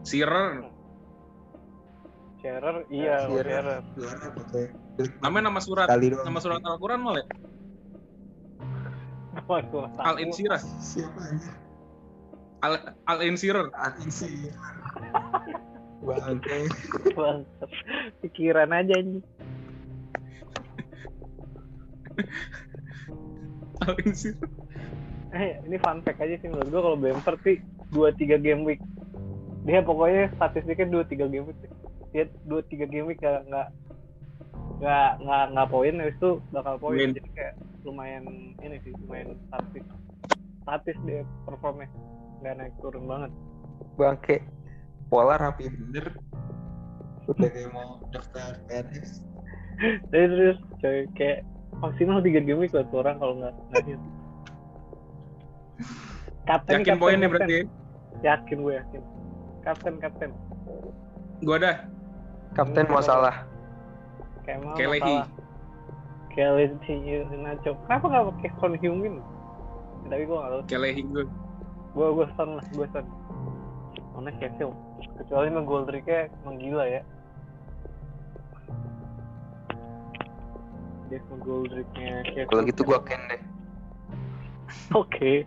Shearer. 0.03 0.67
Shearer 2.41 2.75
iya 2.89 3.29
Shearer. 3.29 3.83
Berkam. 4.97 5.21
Namanya 5.23 5.43
nama 5.53 5.61
surat. 5.63 5.87
Nama 5.87 6.39
surat 6.43 6.59
Al-Quran 6.65 6.99
malah. 6.99 7.23
ya? 7.29 7.29
Al 10.03 10.17
Insirah. 10.19 10.59
Siapa 10.81 11.21
aja? 11.21 11.51
Al 12.65 12.73
Al 13.07 13.19
Insirer. 13.23 13.69
Bangke. 16.07 16.57
Bangsat. 17.13 17.69
Pikiran 18.23 18.71
aja 18.71 18.95
Insirer. 24.05 24.39
Eh, 25.29 25.61
ini 25.61 25.77
fun 25.77 26.01
fact 26.01 26.25
aja 26.25 26.41
sih 26.41 26.49
menurut 26.49 26.73
gua 26.73 26.81
kalau 26.89 26.97
Bamford 26.97 27.37
sih 27.45 27.61
2-3 27.93 28.41
game 28.41 28.65
week. 28.65 28.81
Dia 29.61 29.85
pokoknya 29.85 30.33
statistiknya 30.33 31.05
2-3 31.05 31.29
game 31.29 31.45
week. 31.53 31.59
Dia 32.09 32.25
2-3 32.49 32.89
game 32.89 33.05
week 33.13 33.21
nggak 33.21 33.45
nggak 33.45 33.67
nggak 34.81 35.09
nggak 35.21 35.43
nggak 35.53 35.69
poin 35.69 36.01
habis 36.01 36.17
itu 36.17 36.31
bakal 36.49 36.75
poin 36.81 37.13
jadi 37.13 37.29
kayak 37.35 37.55
lumayan 37.83 38.25
ini 38.63 38.79
sih 38.81 38.95
lumayan 39.05 39.35
statis 39.51 39.85
statis 40.63 40.97
dia 41.03 41.21
performnya 41.43 41.91
nggak 42.39 42.55
naik 42.57 42.73
turun 42.79 43.05
banget 43.05 43.31
Bangke. 43.99 44.39
Pola 45.09 45.35
rapi 45.41 45.65
bener. 45.73 46.13
Udah 47.25 47.49
kayak 47.49 47.69
mau 47.73 48.01
daftar 48.13 48.61
PNS. 48.69 49.25
Jadi 50.09 50.25
terus 50.29 50.57
coy 50.81 51.05
kayak 51.17 51.45
maksimal 51.81 52.21
3 52.21 52.45
game 52.45 52.61
week 52.61 52.73
lah 52.73 52.85
tuh 52.89 53.01
orang 53.01 53.17
kalau 53.17 53.33
nggak. 53.41 53.53
Kapten 56.49 56.81
Yakin 56.81 56.97
poinnya 56.97 57.29
kapten. 57.29 57.33
berarti. 57.33 57.57
Yakin 58.25 58.57
gue 58.65 58.73
yakin. 58.77 59.01
Kapten 59.61 59.93
kapten. 60.01 60.29
Gua 61.45 61.57
dah. 61.61 61.75
Kapten 62.57 62.85
mau 62.89 63.01
salah. 63.05 63.45
Kayak 64.45 64.65
mau 64.65 64.73
Kelehi. 64.73 65.17
Kelehi 66.33 67.25
Nacho. 67.37 67.77
Kenapa 67.85 68.05
nggak 68.09 68.25
pakai 68.33 68.49
Son 68.57 68.73
Heung-min? 68.81 69.21
Tapi 70.09 70.25
gue 70.25 70.37
nggak 70.37 70.51
tahu. 70.51 70.61
Kelehi 70.65 71.01
gue. 71.05 71.23
Gue 71.93 72.07
gue 72.17 72.27
son 72.37 72.57
lah 72.57 72.65
gue 72.73 72.87
son. 72.93 73.05
Mana 74.17 74.33
Sheffield. 74.41 74.88
Kecuali 74.99 75.47
emang 75.47 75.65
Goldricknya 75.67 76.31
menggila 76.43 76.85
ya. 76.87 77.01
Dia 81.09 81.17
emang 81.23 81.41
Goldricknya. 81.41 82.23
Kalau 82.47 82.63
gitu 82.67 82.81
gua 82.83 82.99
Ken 83.03 83.21
deh. 83.31 83.41
Oke. 84.93 85.45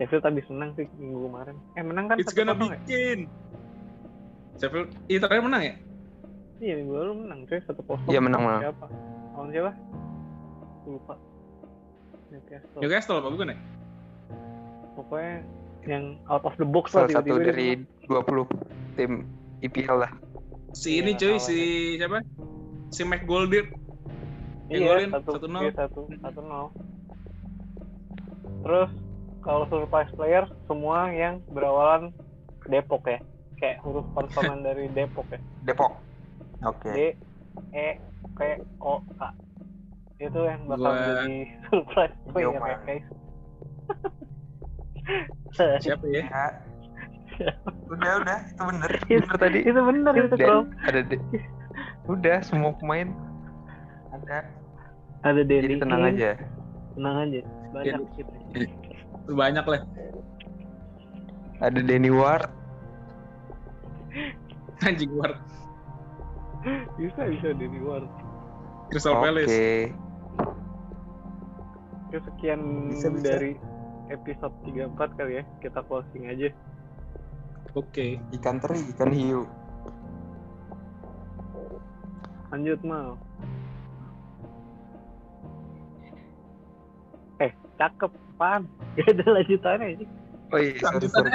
Sheffield 0.00 0.24
habis 0.24 0.48
menang 0.48 0.72
sih 0.80 0.88
minggu 0.96 1.28
kemarin. 1.28 1.56
Eh 1.76 1.84
menang 1.84 2.04
kan 2.08 2.16
It's 2.16 2.32
gonna 2.32 2.56
1-0 2.56 2.60
be 2.60 2.66
ya? 2.72 2.78
Kane. 2.88 3.24
Sheffield, 4.56 4.88
iya 5.12 5.18
terakhir 5.20 5.44
menang 5.44 5.62
ya? 5.62 5.74
Iya 6.60 6.74
minggu 6.80 6.92
lalu 6.92 7.12
menang 7.24 7.38
cuy 7.48 7.60
satu 7.64 7.80
kosong. 7.84 8.08
Iya, 8.08 8.20
menang, 8.20 8.40
menang. 8.44 8.62
Siapa? 8.68 8.86
Lawan 9.36 9.48
siapa? 9.52 9.72
Lupa. 10.88 11.14
Newcastle. 12.30 12.80
Newcastle 12.80 13.18
apa 13.20 13.28
bukan 13.28 13.52
ya? 13.52 13.58
Pokoknya 14.96 15.34
yang 15.82 16.20
out 16.26 16.44
of 16.44 16.52
the 16.56 16.64
box 16.64 16.92
lah 16.92 17.04
Salah 17.04 17.20
satu 17.20 17.40
tiba-tiba 17.40 17.40
dia 17.42 17.48
dari 17.48 17.68
20 18.06 18.46
tim 18.94 19.12
IPL 19.60 19.96
lah. 19.98 20.12
Si 20.70 20.88
Iya, 20.92 20.98
ini 20.98 21.10
cuy, 21.14 21.28
kalah 21.30 21.42
si 21.42 21.58
siapa? 21.96 22.18
Si 22.88 23.02
menang. 23.02 23.66
yang 24.68 24.80
Iya 24.80 24.88
golin, 24.88 25.08
satu 25.10 25.30
1-0. 25.36 25.50
iya, 25.58 25.72
satu 25.74 26.00
satu 26.16 26.40
nol. 26.40 26.66
Terus 28.60 28.90
kalau 29.40 29.64
surprise 29.66 30.12
player 30.14 30.44
semua 30.64 31.10
yang 31.10 31.40
berawalan 31.48 32.12
Depok 32.66 33.02
ya. 33.04 33.18
Kayak 33.56 33.82
huruf 33.82 34.06
konsonan 34.12 34.62
dari 34.66 34.86
Depok 34.88 35.26
ya. 35.28 35.40
Depok. 35.64 35.96
Oke. 36.62 36.90
D 36.92 36.98
E 37.72 37.88
P 38.36 38.40
O 38.78 39.00
K 39.16 39.20
itu 40.20 40.40
yang 40.44 40.68
bakal 40.68 40.92
Gua- 40.92 41.00
jadi 41.02 41.34
surprise 41.72 42.14
player 42.28 42.46
ya 42.46 42.52
Yoman. 42.52 42.78
guys 42.84 43.06
Siapa 45.80 46.04
ya? 46.06 46.24
Udah 47.88 48.12
udah 48.20 48.38
itu 48.44 48.62
bener. 48.62 48.90
Itu- 49.02 49.22
Bener 49.22 49.36
tadi. 49.36 49.58
itu 49.62 49.80
bener 49.80 50.12
itu 50.14 50.28
Dan 50.30 50.38
bro 50.38 50.58
ada 50.84 51.00
de- 51.02 51.24
udah 52.06 52.36
semua 52.42 52.72
pemain 52.74 53.08
ada. 54.10 54.44
ada 55.22 55.40
Denny 55.40 55.76
Jadi 55.76 55.80
tenang 55.80 56.02
aja. 56.04 56.30
tenang 56.92 57.16
aja 57.22 57.40
banyak 57.70 57.96
Denny. 57.96 58.16
gitu 58.16 58.32
Banyak 59.30 59.64
lah. 59.64 59.80
Ada 61.60 61.80
Danny 61.80 62.10
Ward. 62.10 62.48
Anjing 64.80 65.12
war. 65.12 65.36
bisa 66.94 67.20
bisa 67.24 67.48
Denny 67.54 67.80
Ward 67.80 68.04
Crystal 68.88 69.14
Oke. 69.14 69.22
Palace. 69.22 69.60
Oke, 72.02 72.16
sekian 72.18 72.60
Bisa, 72.90 73.06
bisa. 73.08 73.24
dari 73.30 73.52
episode 74.10 74.52
34 74.66 75.18
kali 75.18 75.40
ya 75.40 75.44
kita 75.62 75.80
closing 75.86 76.26
aja 76.26 76.50
Oke. 77.70 78.18
Ikan 78.34 78.58
teri, 78.58 78.82
ikan 78.94 79.14
hiu. 79.14 79.46
lanjut 82.50 82.82
mal 82.82 83.14
eh 87.38 87.54
cakep 87.78 88.10
pan 88.34 88.66
gak 88.98 89.14
ada 89.14 89.24
lanjutannya 89.38 89.88
ini 89.94 90.06
Oh 90.50 90.58
iya, 90.58 90.74
sorry, 90.82 91.06
sorry. 91.14 91.30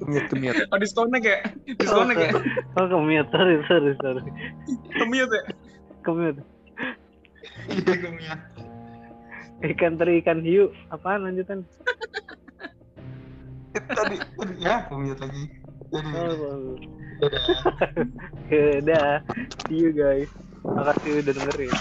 Kemit, 0.00 0.24
kemit. 0.32 0.56
Oh 0.72 0.80
disconnect 0.80 1.20
ya? 1.20 1.36
Disconnect 1.76 2.16
ya? 2.16 2.32
oh 2.80 2.86
kemute 2.88 3.28
sorry 3.28 3.60
sorry 3.68 3.92
sorry 4.00 4.24
Kemute 4.96 5.36
ya? 5.36 5.42
kemute 6.00 6.40
Iya, 7.68 7.92
kemit. 8.00 8.40
Ikan 9.62 9.98
teri 9.98 10.22
ikan 10.22 10.38
hiu 10.42 10.70
apaan 10.94 11.26
lanjutan 11.26 11.66
Tadi, 13.78 14.16
tadi 14.18 14.54
ya, 14.58 14.90
kemit 14.90 15.18
lagi. 15.22 15.44
Jadi, 15.94 16.10
oh, 16.18 16.74
dadah. 18.50 19.22
See 19.70 19.78
you 19.78 19.94
guys. 19.94 20.26
Makasih 20.66 21.22
udah 21.22 21.32
dengerin. 21.36 21.72